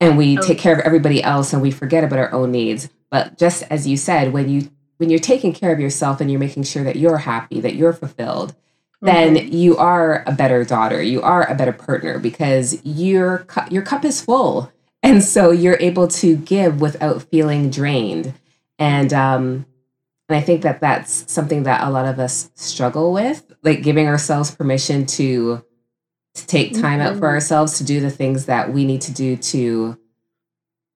and 0.00 0.18
we 0.18 0.36
oh. 0.36 0.42
take 0.42 0.58
care 0.58 0.74
of 0.74 0.80
everybody 0.80 1.22
else 1.22 1.52
and 1.52 1.62
we 1.62 1.70
forget 1.70 2.04
about 2.04 2.18
our 2.18 2.32
own 2.32 2.50
needs. 2.50 2.88
But 3.10 3.38
just 3.38 3.62
as 3.70 3.86
you 3.86 3.96
said, 3.96 4.32
when 4.32 4.48
you 4.48 4.70
when 4.96 5.10
you're 5.10 5.18
taking 5.18 5.52
care 5.52 5.72
of 5.72 5.78
yourself 5.78 6.20
and 6.20 6.30
you're 6.30 6.40
making 6.40 6.64
sure 6.64 6.82
that 6.84 6.96
you're 6.96 7.18
happy, 7.18 7.60
that 7.60 7.74
you're 7.74 7.92
fulfilled, 7.92 8.54
mm-hmm. 9.04 9.34
then 9.34 9.52
you 9.52 9.76
are 9.76 10.24
a 10.26 10.32
better 10.32 10.64
daughter. 10.64 11.02
You 11.02 11.22
are 11.22 11.48
a 11.50 11.54
better 11.54 11.72
partner 11.72 12.18
because 12.18 12.80
your 12.84 13.38
cu- 13.48 13.70
your 13.70 13.82
cup 13.82 14.04
is 14.04 14.20
full, 14.20 14.72
and 15.02 15.22
so 15.22 15.50
you're 15.50 15.78
able 15.80 16.08
to 16.08 16.36
give 16.36 16.80
without 16.80 17.22
feeling 17.22 17.70
drained. 17.70 18.34
And 18.78 19.12
um, 19.12 19.66
and 20.28 20.36
I 20.36 20.40
think 20.40 20.62
that 20.62 20.80
that's 20.80 21.30
something 21.32 21.62
that 21.64 21.86
a 21.86 21.90
lot 21.90 22.06
of 22.06 22.18
us 22.18 22.50
struggle 22.54 23.12
with, 23.12 23.54
like 23.62 23.82
giving 23.82 24.06
ourselves 24.06 24.50
permission 24.50 25.06
to 25.06 25.62
to 26.36 26.46
take 26.46 26.72
time 26.72 27.00
mm-hmm. 27.00 27.00
out 27.00 27.12
for 27.14 27.20
mm-hmm. 27.20 27.24
ourselves 27.24 27.78
to 27.78 27.84
do 27.84 28.00
the 28.00 28.10
things 28.10 28.46
that 28.46 28.72
we 28.72 28.84
need 28.84 29.00
to 29.02 29.12
do 29.12 29.36
to 29.36 29.98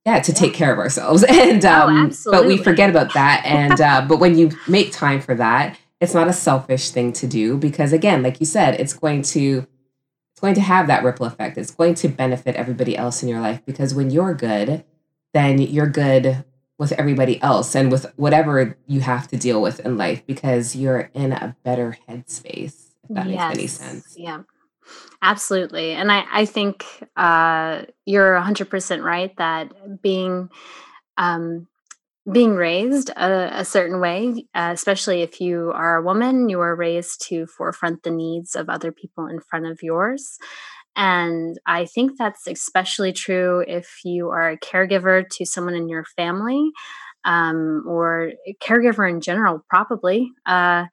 yeah 0.04 0.20
to 0.20 0.32
take 0.32 0.54
care 0.54 0.72
of 0.72 0.78
ourselves 0.78 1.24
and 1.28 1.64
oh, 1.64 1.88
um 1.88 2.12
oh, 2.26 2.30
but 2.30 2.46
we 2.46 2.56
forget 2.56 2.90
about 2.90 3.12
that 3.14 3.42
and 3.44 3.80
uh 3.80 4.04
but 4.06 4.18
when 4.18 4.36
you 4.36 4.50
make 4.68 4.92
time 4.92 5.20
for 5.20 5.34
that 5.34 5.78
it's 6.00 6.14
not 6.14 6.28
a 6.28 6.32
selfish 6.32 6.90
thing 6.90 7.12
to 7.12 7.26
do 7.26 7.56
because 7.56 7.92
again 7.92 8.22
like 8.22 8.40
you 8.40 8.46
said 8.46 8.74
it's 8.80 8.94
going 8.94 9.22
to 9.22 9.66
it's 10.32 10.40
going 10.40 10.54
to 10.54 10.60
have 10.60 10.86
that 10.86 11.04
ripple 11.04 11.26
effect 11.26 11.58
it's 11.58 11.70
going 11.70 11.94
to 11.94 12.08
benefit 12.08 12.56
everybody 12.56 12.96
else 12.96 13.22
in 13.22 13.28
your 13.28 13.40
life 13.40 13.60
because 13.66 13.94
when 13.94 14.10
you're 14.10 14.34
good 14.34 14.84
then 15.32 15.58
you're 15.58 15.88
good 15.88 16.44
with 16.78 16.92
everybody 16.92 17.40
else 17.42 17.74
and 17.74 17.92
with 17.92 18.10
whatever 18.16 18.76
you 18.86 19.00
have 19.00 19.28
to 19.28 19.36
deal 19.36 19.60
with 19.60 19.80
in 19.80 19.96
life 19.98 20.26
because 20.26 20.74
you're 20.74 21.10
in 21.14 21.32
a 21.32 21.56
better 21.62 21.96
headspace 22.08 22.94
if 23.04 23.10
that 23.10 23.28
yes. 23.28 23.56
makes 23.56 23.58
any 23.58 23.66
sense 23.66 24.14
yeah 24.16 24.42
Absolutely. 25.22 25.92
And 25.92 26.10
I, 26.10 26.24
I 26.32 26.44
think 26.46 26.86
uh, 27.16 27.82
you're 28.06 28.34
100% 28.34 29.02
right 29.02 29.36
that 29.36 30.00
being 30.00 30.48
um, 31.18 31.66
being 32.30 32.54
raised 32.54 33.10
a, 33.10 33.60
a 33.60 33.64
certain 33.64 34.00
way, 34.00 34.46
uh, 34.54 34.70
especially 34.72 35.22
if 35.22 35.40
you 35.40 35.72
are 35.74 35.96
a 35.96 36.02
woman, 36.02 36.48
you 36.48 36.60
are 36.60 36.76
raised 36.76 37.26
to 37.28 37.46
forefront 37.46 38.02
the 38.02 38.10
needs 38.10 38.54
of 38.54 38.68
other 38.68 38.92
people 38.92 39.26
in 39.26 39.40
front 39.40 39.66
of 39.66 39.82
yours. 39.82 40.38
And 40.96 41.56
I 41.66 41.86
think 41.86 42.18
that's 42.18 42.46
especially 42.46 43.12
true 43.12 43.64
if 43.66 44.00
you 44.04 44.28
are 44.28 44.50
a 44.50 44.58
caregiver 44.58 45.28
to 45.28 45.46
someone 45.46 45.74
in 45.74 45.88
your 45.88 46.04
family 46.04 46.70
um, 47.24 47.84
or 47.86 48.32
caregiver 48.62 49.08
in 49.08 49.20
general, 49.20 49.64
probably. 49.68 50.30
Uh, 50.46 50.86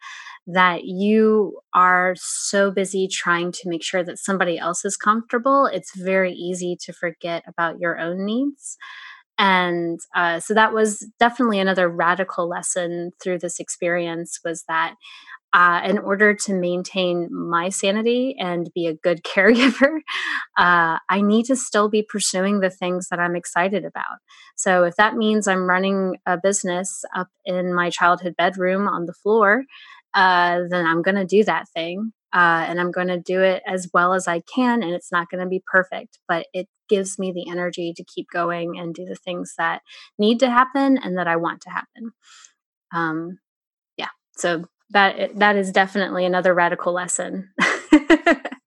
that 0.50 0.86
you 0.86 1.60
are 1.74 2.14
so 2.18 2.72
busy 2.72 3.08
trying 3.12 3.52
to 3.52 3.68
make 3.68 3.84
sure 3.84 4.02
that 4.02 4.18
somebody 4.18 4.58
else 4.58 4.86
is 4.86 4.96
comfortable, 4.96 5.66
it's 5.66 5.94
very 5.98 6.32
easy 6.32 6.78
to 6.80 6.94
forget 6.94 7.44
about 7.48 7.80
your 7.80 8.00
own 8.00 8.26
needs. 8.26 8.78
And 9.40 10.00
uh, 10.16 10.40
so 10.40 10.54
that 10.54 10.74
was 10.74 11.06
definitely 11.20 11.60
another 11.60 11.88
radical 11.90 12.48
lesson 12.48 13.12
through 13.22 13.40
this 13.40 13.60
experience 13.60 14.40
was 14.44 14.64
that 14.68 14.96
uh, 15.54 15.82
in 15.86 15.98
order 15.98 16.34
to 16.36 16.54
maintain 16.54 17.30
my 17.32 17.70
sanity 17.70 18.36
and 18.38 18.70
be 18.76 18.88
a 18.88 18.94
good 18.94 19.24
caregiver, 19.26 20.00
uh, 20.58 21.00
I 21.10 21.22
need 21.22 21.46
to 21.46 21.56
still 21.56 21.90
be 21.90 22.04
pursuing 22.04 22.60
the 22.60 22.70
things 22.70 23.08
that 23.10 23.20
I'm 23.20 23.36
excited 23.36 23.86
about. 23.86 24.18
So, 24.56 24.84
if 24.84 24.96
that 24.98 25.16
means 25.16 25.48
I'm 25.48 25.68
running 25.70 26.18
a 26.26 26.38
business 26.38 27.04
up 27.16 27.30
in 27.46 27.74
my 27.74 27.90
childhood 27.90 28.36
bedroom 28.38 28.88
on 28.88 29.06
the 29.06 29.14
floor, 29.14 29.64
uh, 30.14 30.62
then 30.70 30.86
I'm 30.86 31.02
going 31.02 31.16
to 31.16 31.26
do 31.26 31.44
that 31.46 31.70
thing. 31.70 32.12
Uh, 32.34 32.66
and 32.68 32.80
I'm 32.80 32.92
going 32.92 33.08
to 33.08 33.20
do 33.20 33.42
it 33.42 33.64
as 33.66 33.90
well 33.94 34.14
as 34.14 34.28
I 34.28 34.42
can. 34.42 34.84
And 34.84 34.94
it's 34.94 35.12
not 35.12 35.30
going 35.30 35.42
to 35.42 35.50
be 35.50 35.64
perfect, 35.66 36.20
but 36.28 36.48
it 36.54 36.68
gives 36.90 37.18
me 37.18 37.32
the 37.32 37.50
energy 37.50 37.94
to 37.96 38.04
keep 38.04 38.28
going 38.32 38.78
and 38.78 38.94
do 38.94 39.06
the 39.06 39.16
things 39.16 39.54
that 39.58 39.82
need 40.18 40.40
to 40.42 40.50
happen 40.50 40.98
and 40.98 41.18
that 41.18 41.28
I 41.28 41.38
want 41.38 41.62
to 41.62 41.70
happen. 41.70 42.12
Um, 42.94 43.40
yeah. 43.98 44.10
So 44.38 44.66
that 44.92 45.38
that 45.38 45.56
is 45.56 45.72
definitely 45.72 46.26
another 46.26 46.54
radical 46.54 46.94
lesson 46.94 47.50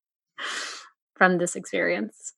from 1.15 1.39
this 1.39 1.57
experience. 1.57 2.35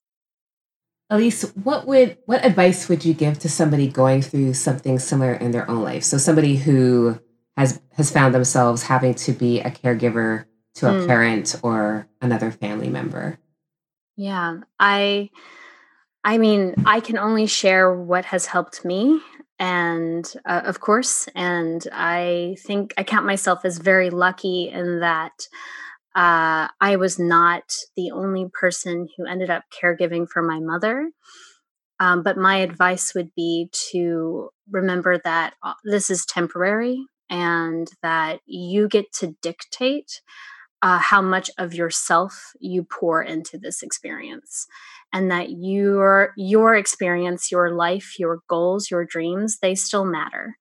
Elise, 1.11 1.43
what 1.57 1.87
would 1.87 2.19
what 2.27 2.45
advice 2.45 2.89
would 2.89 3.05
you 3.05 3.13
give 3.13 3.39
to 3.41 3.49
somebody 3.49 3.89
going 3.89 4.23
through 4.23 4.55
something 4.55 4.99
similar 4.99 5.35
in 5.35 5.51
their 5.51 5.71
own 5.71 5.83
life? 5.83 6.05
So 6.05 6.17
somebody 6.17 6.57
who 6.57 7.21
has 7.57 7.81
has 7.93 8.11
found 8.11 8.35
themselves 8.35 8.85
having 8.85 9.15
to 9.15 9.33
be 9.33 9.61
a 9.61 9.71
caregiver 9.71 10.47
to 10.75 10.89
a 10.89 10.93
mm. 10.93 11.07
parent 11.07 11.61
or 11.63 12.07
another 12.21 12.51
family 12.51 12.89
member. 12.89 13.39
Yeah, 14.17 14.59
I 14.79 15.31
I 16.25 16.39
mean, 16.39 16.75
I 16.87 17.01
can 17.01 17.19
only 17.19 17.47
share 17.47 17.93
what 17.93 18.27
has 18.27 18.47
helped 18.47 18.85
me 18.85 19.21
and 19.59 20.33
uh, 20.45 20.63
of 20.65 20.81
course 20.81 21.29
and 21.35 21.87
I 21.93 22.57
think 22.61 22.95
I 22.97 23.05
count 23.05 23.27
myself 23.27 23.65
as 23.65 23.79
very 23.79 24.11
lucky 24.11 24.69
in 24.69 25.01
that 25.01 25.33
uh, 26.15 26.69
I 26.81 26.97
was 26.97 27.19
not 27.19 27.63
the 27.97 28.11
only 28.11 28.49
person 28.53 29.09
who 29.17 29.27
ended 29.27 29.51
up 29.51 29.65
caregiving 29.73 30.29
for 30.29 30.43
my 30.43 30.61
mother. 30.61 31.11
Um, 32.01 32.23
but 32.23 32.37
my 32.37 32.57
advice 32.57 33.15
would 33.15 33.35
be 33.35 33.71
to 33.91 34.51
remember 34.71 35.19
that 35.25 35.55
uh, 35.63 35.75
this 35.85 36.11
is 36.11 36.27
temporary 36.27 37.07
and 37.31 37.89
that 38.03 38.41
you 38.45 38.89
get 38.89 39.13
to 39.21 39.37
dictate 39.41 40.21
uh, 40.83 40.99
how 40.99 41.23
much 41.23 41.51
of 41.59 41.75
yourself 41.75 42.53
you 42.61 42.85
pour 42.85 43.23
into 43.23 43.57
this 43.59 43.83
experience. 43.83 44.67
And 45.13 45.31
that 45.31 45.51
your 45.51 46.33
your 46.37 46.75
experience 46.75 47.53
your 47.53 47.75
life 47.75 48.19
your 48.19 48.41
goals 48.49 48.91
your 48.91 49.05
dreams 49.05 49.59
they 49.61 49.75
still 49.75 50.05
matter. 50.05 50.57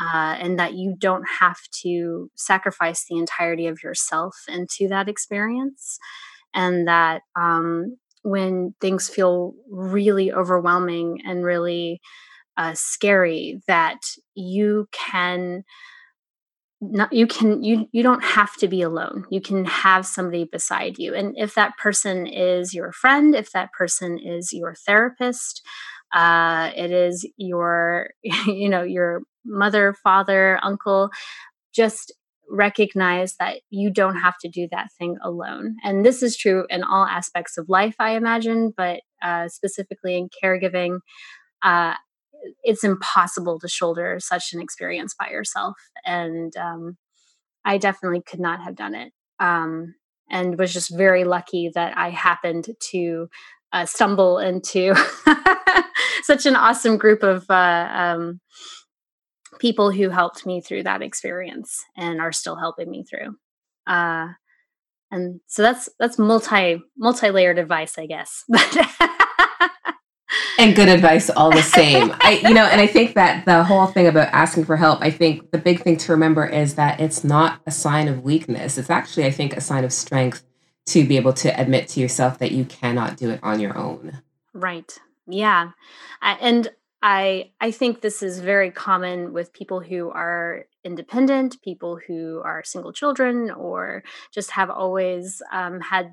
Uh, 0.00 0.36
and 0.40 0.58
that 0.58 0.72
you 0.74 0.96
don't 0.98 1.24
have 1.40 1.58
to 1.82 2.30
sacrifice 2.34 3.04
the 3.08 3.18
entirety 3.18 3.66
of 3.66 3.82
yourself 3.82 4.34
into 4.48 4.88
that 4.88 5.06
experience. 5.08 5.98
And 6.54 6.88
that 6.88 7.22
um, 7.38 7.98
when 8.22 8.74
things 8.80 9.08
feel 9.08 9.52
really 9.70 10.32
overwhelming 10.32 11.20
and 11.26 11.44
really 11.44 12.00
uh, 12.56 12.72
scary 12.74 13.60
that 13.66 14.00
you 14.34 14.86
can 14.92 15.64
not 16.82 17.12
you 17.12 17.28
can 17.28 17.62
you 17.62 17.88
you 17.92 18.02
don't 18.02 18.24
have 18.24 18.56
to 18.56 18.66
be 18.66 18.82
alone. 18.82 19.24
You 19.30 19.40
can 19.40 19.64
have 19.64 20.04
somebody 20.04 20.44
beside 20.44 20.98
you. 20.98 21.14
And 21.14 21.34
if 21.38 21.54
that 21.54 21.76
person 21.78 22.26
is 22.26 22.74
your 22.74 22.92
friend 22.92 23.34
if 23.36 23.52
that 23.52 23.72
person 23.72 24.18
is 24.18 24.52
your 24.52 24.74
therapist 24.74 25.62
uh, 26.12 26.70
it 26.76 26.90
is 26.90 27.26
your 27.36 28.10
you 28.22 28.68
know 28.68 28.82
your 28.82 29.22
mother 29.44 29.94
father 30.02 30.58
uncle 30.62 31.10
just 31.72 32.12
recognize 32.50 33.36
that 33.36 33.60
you 33.70 33.90
don't 33.90 34.16
have 34.16 34.36
to 34.38 34.48
do 34.48 34.68
that 34.70 34.92
thing 34.98 35.16
alone. 35.22 35.76
And 35.84 36.04
this 36.04 36.22
is 36.22 36.36
true 36.36 36.66
in 36.68 36.82
all 36.82 37.06
aspects 37.06 37.56
of 37.56 37.68
life 37.68 37.94
i 38.00 38.10
imagine 38.10 38.74
but 38.76 39.00
uh, 39.22 39.48
specifically 39.48 40.16
in 40.16 40.28
caregiving 40.42 40.98
uh, 41.62 41.94
it's 42.62 42.84
impossible 42.84 43.58
to 43.60 43.68
shoulder 43.68 44.18
such 44.20 44.52
an 44.52 44.60
experience 44.60 45.14
by 45.18 45.28
yourself. 45.30 45.76
And 46.04 46.56
um, 46.56 46.96
I 47.64 47.78
definitely 47.78 48.22
could 48.22 48.40
not 48.40 48.62
have 48.62 48.76
done 48.76 48.94
it. 48.94 49.12
Um, 49.38 49.94
and 50.30 50.58
was 50.58 50.72
just 50.72 50.96
very 50.96 51.24
lucky 51.24 51.70
that 51.74 51.96
I 51.96 52.10
happened 52.10 52.68
to 52.90 53.28
uh, 53.72 53.86
stumble 53.86 54.38
into 54.38 54.94
such 56.22 56.46
an 56.46 56.56
awesome 56.56 56.96
group 56.96 57.22
of 57.22 57.44
uh, 57.50 57.88
um, 57.90 58.40
people 59.58 59.90
who 59.90 60.08
helped 60.08 60.46
me 60.46 60.60
through 60.60 60.84
that 60.84 61.02
experience 61.02 61.84
and 61.96 62.20
are 62.20 62.32
still 62.32 62.56
helping 62.56 62.90
me 62.90 63.04
through. 63.04 63.36
Uh, 63.86 64.28
and 65.10 65.40
so 65.46 65.62
that's 65.62 65.90
that's 65.98 66.18
multi 66.18 66.82
multi 66.96 67.30
layered 67.30 67.58
advice, 67.58 67.98
I 67.98 68.06
guess. 68.06 68.44
and 70.58 70.74
good 70.74 70.88
advice 70.88 71.30
all 71.30 71.50
the 71.50 71.62
same. 71.62 72.14
I 72.20 72.40
you 72.42 72.54
know, 72.54 72.64
and 72.64 72.80
I 72.80 72.86
think 72.86 73.14
that 73.14 73.44
the 73.44 73.64
whole 73.64 73.86
thing 73.86 74.06
about 74.06 74.28
asking 74.32 74.64
for 74.64 74.76
help, 74.76 75.00
I 75.00 75.10
think 75.10 75.50
the 75.50 75.58
big 75.58 75.82
thing 75.82 75.96
to 75.98 76.12
remember 76.12 76.46
is 76.46 76.74
that 76.76 77.00
it's 77.00 77.24
not 77.24 77.60
a 77.66 77.70
sign 77.70 78.08
of 78.08 78.22
weakness. 78.22 78.78
It's 78.78 78.90
actually 78.90 79.26
I 79.26 79.30
think 79.30 79.56
a 79.56 79.60
sign 79.60 79.84
of 79.84 79.92
strength 79.92 80.44
to 80.86 81.06
be 81.06 81.16
able 81.16 81.32
to 81.32 81.60
admit 81.60 81.88
to 81.88 82.00
yourself 82.00 82.38
that 82.38 82.52
you 82.52 82.64
cannot 82.64 83.16
do 83.16 83.30
it 83.30 83.40
on 83.42 83.60
your 83.60 83.76
own. 83.76 84.22
Right. 84.52 84.98
Yeah. 85.26 85.70
and 86.20 86.68
I 87.02 87.50
I 87.60 87.72
think 87.72 88.00
this 88.00 88.22
is 88.22 88.38
very 88.38 88.70
common 88.70 89.32
with 89.32 89.52
people 89.52 89.80
who 89.80 90.10
are 90.10 90.66
independent, 90.84 91.60
people 91.62 91.98
who 92.06 92.40
are 92.44 92.62
single 92.64 92.92
children, 92.92 93.50
or 93.50 94.02
just 94.32 94.52
have 94.52 94.70
always 94.70 95.42
um, 95.52 95.80
had 95.80 96.12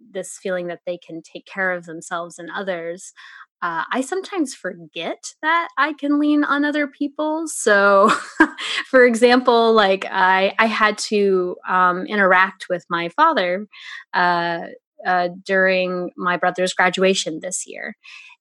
this 0.00 0.38
feeling 0.40 0.68
that 0.68 0.82
they 0.86 0.96
can 0.96 1.22
take 1.22 1.44
care 1.44 1.72
of 1.72 1.86
themselves 1.86 2.38
and 2.38 2.50
others. 2.54 3.12
Uh, 3.60 3.82
I 3.92 4.02
sometimes 4.02 4.54
forget 4.54 5.32
that 5.42 5.68
I 5.76 5.92
can 5.94 6.20
lean 6.20 6.44
on 6.44 6.64
other 6.64 6.86
people. 6.86 7.44
So, 7.46 8.10
for 8.86 9.04
example, 9.04 9.72
like 9.72 10.06
I, 10.08 10.54
I 10.58 10.66
had 10.66 10.96
to 10.98 11.56
um, 11.68 12.06
interact 12.06 12.66
with 12.70 12.84
my 12.88 13.08
father 13.10 13.66
uh, 14.14 14.60
uh, 15.04 15.28
during 15.44 16.10
my 16.16 16.36
brother's 16.36 16.72
graduation 16.72 17.40
this 17.42 17.64
year 17.66 17.94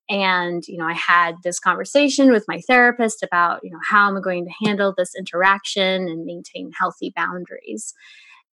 and 0.10 0.64
you 0.68 0.78
know 0.78 0.86
i 0.86 0.94
had 0.94 1.36
this 1.44 1.60
conversation 1.60 2.32
with 2.32 2.46
my 2.48 2.62
therapist 2.62 3.22
about 3.22 3.60
you 3.62 3.70
know 3.70 3.80
how 3.88 4.08
i'm 4.08 4.22
going 4.22 4.46
to 4.46 4.66
handle 4.66 4.94
this 4.98 5.12
interaction 5.16 6.08
and 6.08 6.26
maintain 6.26 6.72
healthy 6.80 7.12
boundaries 7.16 7.94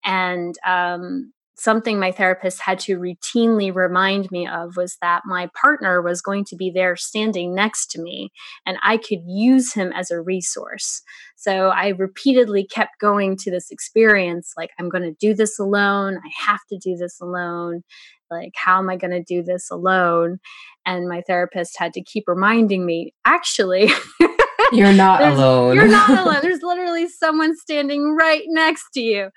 and 0.03 0.55
um, 0.67 1.31
something 1.55 1.99
my 1.99 2.11
therapist 2.11 2.61
had 2.61 2.79
to 2.79 2.97
routinely 2.97 3.73
remind 3.73 4.29
me 4.31 4.47
of 4.47 4.75
was 4.75 4.97
that 5.01 5.21
my 5.25 5.49
partner 5.59 6.01
was 6.01 6.21
going 6.21 6.45
to 6.45 6.55
be 6.55 6.71
there 6.71 6.95
standing 6.95 7.53
next 7.53 7.91
to 7.91 8.01
me 8.01 8.31
and 8.65 8.77
I 8.83 8.97
could 8.97 9.21
use 9.27 9.73
him 9.73 9.91
as 9.93 10.09
a 10.09 10.19
resource. 10.19 11.01
So 11.35 11.69
I 11.69 11.89
repeatedly 11.89 12.65
kept 12.65 12.99
going 12.99 13.37
to 13.37 13.51
this 13.51 13.69
experience 13.69 14.53
like, 14.57 14.71
I'm 14.79 14.89
going 14.89 15.03
to 15.03 15.15
do 15.19 15.33
this 15.33 15.59
alone. 15.59 16.17
I 16.17 16.51
have 16.51 16.61
to 16.69 16.77
do 16.77 16.95
this 16.95 17.19
alone. 17.21 17.83
Like, 18.31 18.53
how 18.55 18.79
am 18.79 18.89
I 18.89 18.97
going 18.97 19.11
to 19.11 19.23
do 19.23 19.43
this 19.43 19.69
alone? 19.69 20.39
And 20.85 21.07
my 21.07 21.21
therapist 21.21 21.77
had 21.77 21.93
to 21.93 22.03
keep 22.03 22.23
reminding 22.27 22.85
me, 22.85 23.13
actually, 23.25 23.91
you're 24.71 24.93
not 24.93 25.21
alone. 25.21 25.75
You're 25.75 25.87
not 25.87 26.09
alone. 26.17 26.39
There's 26.41 26.63
literally 26.63 27.07
someone 27.07 27.55
standing 27.55 28.15
right 28.15 28.43
next 28.47 28.85
to 28.95 29.01
you. 29.01 29.29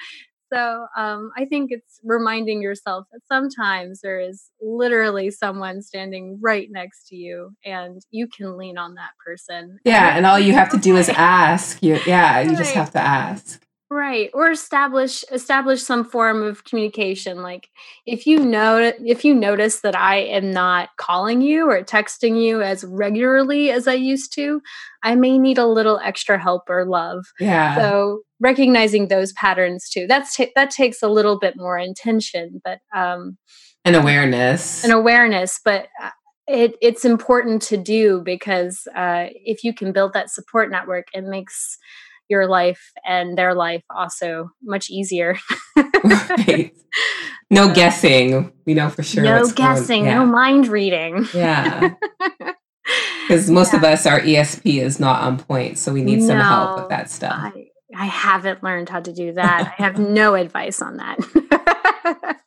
So 0.56 0.86
um, 0.96 1.30
I 1.36 1.44
think 1.44 1.70
it's 1.70 2.00
reminding 2.02 2.62
yourself 2.62 3.06
that 3.12 3.20
sometimes 3.30 4.00
there 4.00 4.20
is 4.20 4.50
literally 4.60 5.30
someone 5.30 5.82
standing 5.82 6.38
right 6.40 6.68
next 6.70 7.08
to 7.08 7.16
you, 7.16 7.50
and 7.64 8.00
you 8.10 8.26
can 8.26 8.56
lean 8.56 8.78
on 8.78 8.94
that 8.94 9.10
person. 9.24 9.78
Yeah, 9.84 10.16
and, 10.16 10.24
all 10.24 10.38
you 10.38 10.54
have 10.54 10.70
to 10.70 10.78
do 10.78 10.96
is 10.96 11.08
ask. 11.10 11.82
You, 11.82 11.98
yeah, 12.06 12.40
you 12.40 12.56
just 12.56 12.74
have 12.74 12.90
to 12.92 13.00
ask 13.00 13.65
right 14.06 14.30
or 14.34 14.50
establish 14.50 15.24
establish 15.32 15.82
some 15.82 16.04
form 16.04 16.42
of 16.42 16.64
communication 16.64 17.42
like 17.42 17.68
if 18.06 18.26
you 18.26 18.38
know 18.38 18.92
if 19.04 19.24
you 19.24 19.34
notice 19.34 19.80
that 19.80 19.96
i 19.96 20.16
am 20.16 20.52
not 20.52 20.90
calling 20.96 21.40
you 21.40 21.68
or 21.68 21.82
texting 21.82 22.40
you 22.40 22.62
as 22.62 22.84
regularly 22.84 23.70
as 23.70 23.88
i 23.88 23.92
used 23.92 24.32
to 24.32 24.60
i 25.02 25.14
may 25.14 25.38
need 25.38 25.58
a 25.58 25.66
little 25.66 25.98
extra 26.04 26.38
help 26.38 26.62
or 26.68 26.84
love. 26.84 27.24
Yeah. 27.40 27.76
So 27.76 28.20
recognizing 28.40 29.08
those 29.08 29.32
patterns 29.32 29.88
too 29.88 30.06
that's 30.06 30.36
t- 30.36 30.52
that 30.54 30.70
takes 30.70 31.02
a 31.02 31.08
little 31.08 31.38
bit 31.38 31.54
more 31.56 31.78
intention 31.78 32.60
but 32.64 32.78
um 32.94 33.36
an 33.84 33.94
awareness. 33.94 34.84
an 34.84 34.90
awareness 34.90 35.60
but 35.64 35.88
uh, 36.02 36.10
it, 36.48 36.76
it's 36.80 37.04
important 37.04 37.60
to 37.62 37.76
do 37.76 38.20
because 38.24 38.86
uh, 38.94 39.26
if 39.32 39.64
you 39.64 39.74
can 39.74 39.90
build 39.92 40.12
that 40.12 40.30
support 40.30 40.70
network, 40.70 41.08
it 41.12 41.24
makes 41.24 41.76
your 42.28 42.46
life 42.46 42.92
and 43.06 43.36
their 43.36 43.54
life 43.54 43.82
also 43.94 44.50
much 44.62 44.90
easier. 44.90 45.38
right. 45.76 46.72
No 47.48 47.72
guessing. 47.72 48.52
We 48.64 48.74
know 48.74 48.90
for 48.90 49.04
sure. 49.04 49.22
No 49.22 49.48
guessing. 49.48 50.06
Yeah. 50.06 50.14
No 50.14 50.26
mind 50.26 50.66
reading. 50.66 51.26
Yeah. 51.32 51.94
Because 53.26 53.50
most 53.50 53.72
yeah. 53.72 53.78
of 53.80 53.84
us, 53.84 54.06
our 54.06 54.20
ESP 54.20 54.80
is 54.80 55.00
not 55.00 55.22
on 55.22 55.38
point. 55.38 55.78
So 55.78 55.92
we 55.92 56.02
need 56.04 56.20
some 56.20 56.38
no, 56.38 56.44
help 56.44 56.80
with 56.80 56.88
that 56.90 57.10
stuff. 57.10 57.34
I, 57.36 57.66
I 57.96 58.04
haven't 58.04 58.62
learned 58.62 58.88
how 58.88 59.00
to 59.00 59.12
do 59.12 59.32
that. 59.32 59.74
I 59.76 59.82
have 59.82 59.98
no 59.98 60.34
advice 60.36 60.80
on 60.80 60.98
that. 60.98 62.38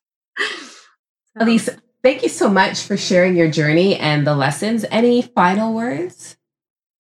Elise, 1.35 1.69
thank 2.01 2.23
you 2.23 2.29
so 2.29 2.49
much 2.49 2.83
for 2.83 2.95
sharing 2.95 3.35
your 3.35 3.51
journey 3.51 3.97
and 3.97 4.25
the 4.25 4.33
lessons. 4.33 4.85
Any 4.89 5.21
final 5.21 5.73
words? 5.73 6.37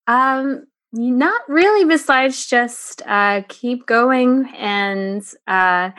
Um, 0.07 0.65
not 0.91 1.41
really, 1.47 1.85
besides 1.85 2.47
just 2.47 3.01
uh, 3.05 3.41
keep 3.47 3.85
going 3.85 4.51
and 4.57 5.23
uh, 5.47 5.91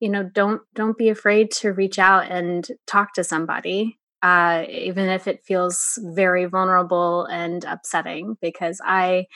you 0.00 0.08
know 0.10 0.22
don't 0.22 0.62
don't 0.74 0.98
be 0.98 1.08
afraid 1.08 1.50
to 1.52 1.72
reach 1.72 1.98
out 1.98 2.30
and 2.30 2.68
talk 2.86 3.14
to 3.14 3.24
somebody, 3.24 3.98
uh, 4.22 4.64
even 4.68 5.08
if 5.08 5.26
it 5.26 5.44
feels 5.44 5.98
very 6.02 6.44
vulnerable 6.44 7.24
and 7.26 7.64
upsetting. 7.64 8.36
Because 8.40 8.80
I 8.84 9.26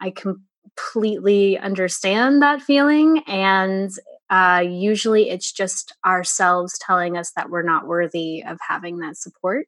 I 0.00 0.12
completely 0.12 1.58
understand 1.58 2.42
that 2.42 2.62
feeling, 2.62 3.22
and 3.26 3.90
uh, 4.28 4.62
usually 4.66 5.30
it's 5.30 5.50
just 5.52 5.94
ourselves 6.04 6.78
telling 6.78 7.16
us 7.16 7.32
that 7.36 7.50
we're 7.50 7.62
not 7.62 7.86
worthy 7.86 8.42
of 8.44 8.58
having 8.68 8.98
that 8.98 9.16
support 9.16 9.66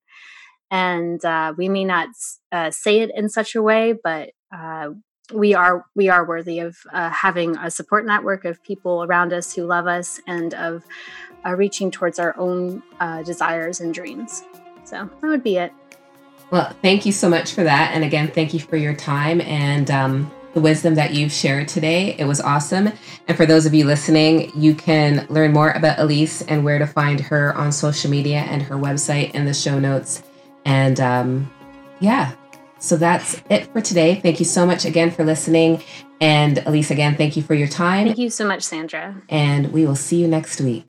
and 0.71 1.23
uh, 1.25 1.53
we 1.57 1.69
may 1.69 1.85
not 1.85 2.09
uh, 2.51 2.71
say 2.71 3.01
it 3.01 3.11
in 3.15 3.29
such 3.29 3.55
a 3.55 3.63
way, 3.63 3.93
but 3.93 4.31
uh, 4.53 4.91
we 5.33 5.55
are 5.55 5.85
we 5.95 6.09
are 6.09 6.27
worthy 6.27 6.59
of 6.59 6.77
uh, 6.93 7.11
having 7.11 7.57
a 7.57 7.71
support 7.71 8.05
network 8.05 8.45
of 8.45 8.62
people 8.62 9.05
around 9.05 9.33
us 9.33 9.55
who 9.55 9.65
love 9.65 9.87
us 9.87 10.21
and 10.27 10.55
of 10.55 10.85
uh, 11.45 11.55
reaching 11.55 11.91
towards 11.91 12.19
our 12.19 12.37
own 12.38 12.83
uh, 13.01 13.23
desires 13.23 13.81
and 13.81 13.95
dreams. 13.95 14.43
So 14.85 15.09
that 15.21 15.27
would 15.27 15.43
be 15.43 15.57
it. 15.57 15.73
Well, 16.51 16.77
thank 16.83 17.07
you 17.07 17.12
so 17.12 17.31
much 17.31 17.55
for 17.55 17.65
that, 17.65 17.93
and 17.95 18.05
again, 18.05 18.29
thank 18.29 18.53
you 18.53 18.61
for 18.61 18.77
your 18.77 18.95
time 18.95 19.41
and. 19.41 19.91
Um, 19.91 20.31
the 20.55 20.61
wisdom 20.61 20.97
that 20.97 21.15
you've 21.15 21.33
shared 21.33 21.69
today. 21.69 22.15
It 22.19 22.25
was 22.25 22.41
awesome. 22.41 22.93
And 23.27 23.37
for 23.37 23.47
those 23.47 23.67
of 23.67 23.73
you 23.73 23.87
listening, 23.87 24.53
you 24.55 24.75
can 24.75 25.27
learn 25.31 25.53
more 25.53 25.71
about 25.71 25.99
Elise 25.99 26.43
and 26.43 26.65
where 26.65 26.79
to 26.79 26.87
find 26.87 27.21
her 27.21 27.55
on 27.55 27.73
social 27.73 28.11
media 28.11 28.41
and 28.41 28.62
her 28.62 28.77
website 28.77 29.31
in 29.33 29.47
the 29.47 29.55
show 29.55 29.79
notes. 29.79 30.23
And 30.65 31.01
um, 31.01 31.51
yeah, 32.01 32.35
so 32.83 32.97
that's 32.97 33.40
it 33.49 33.66
for 33.73 33.81
today. 33.81 34.16
Thank 34.21 34.40
you 34.40 34.45
so 34.45 34.66
much 34.66 34.85
again 34.85 35.12
for 35.12 35.25
listening. 35.25 35.83
And 36.21 36.59
Elise, 36.66 36.90
again, 36.90 37.16
thank 37.16 37.37
you 37.37 37.42
for 37.42 37.55
your 37.55 37.68
time. 37.68 38.07
Thank 38.07 38.18
you 38.18 38.29
so 38.29 38.45
much, 38.45 38.62
Sandra. 38.62 39.23
And 39.29 39.73
we 39.73 39.87
will 39.87 39.97
see 39.97 40.21
you 40.21 40.27
next 40.27 40.61
week. 40.61 40.81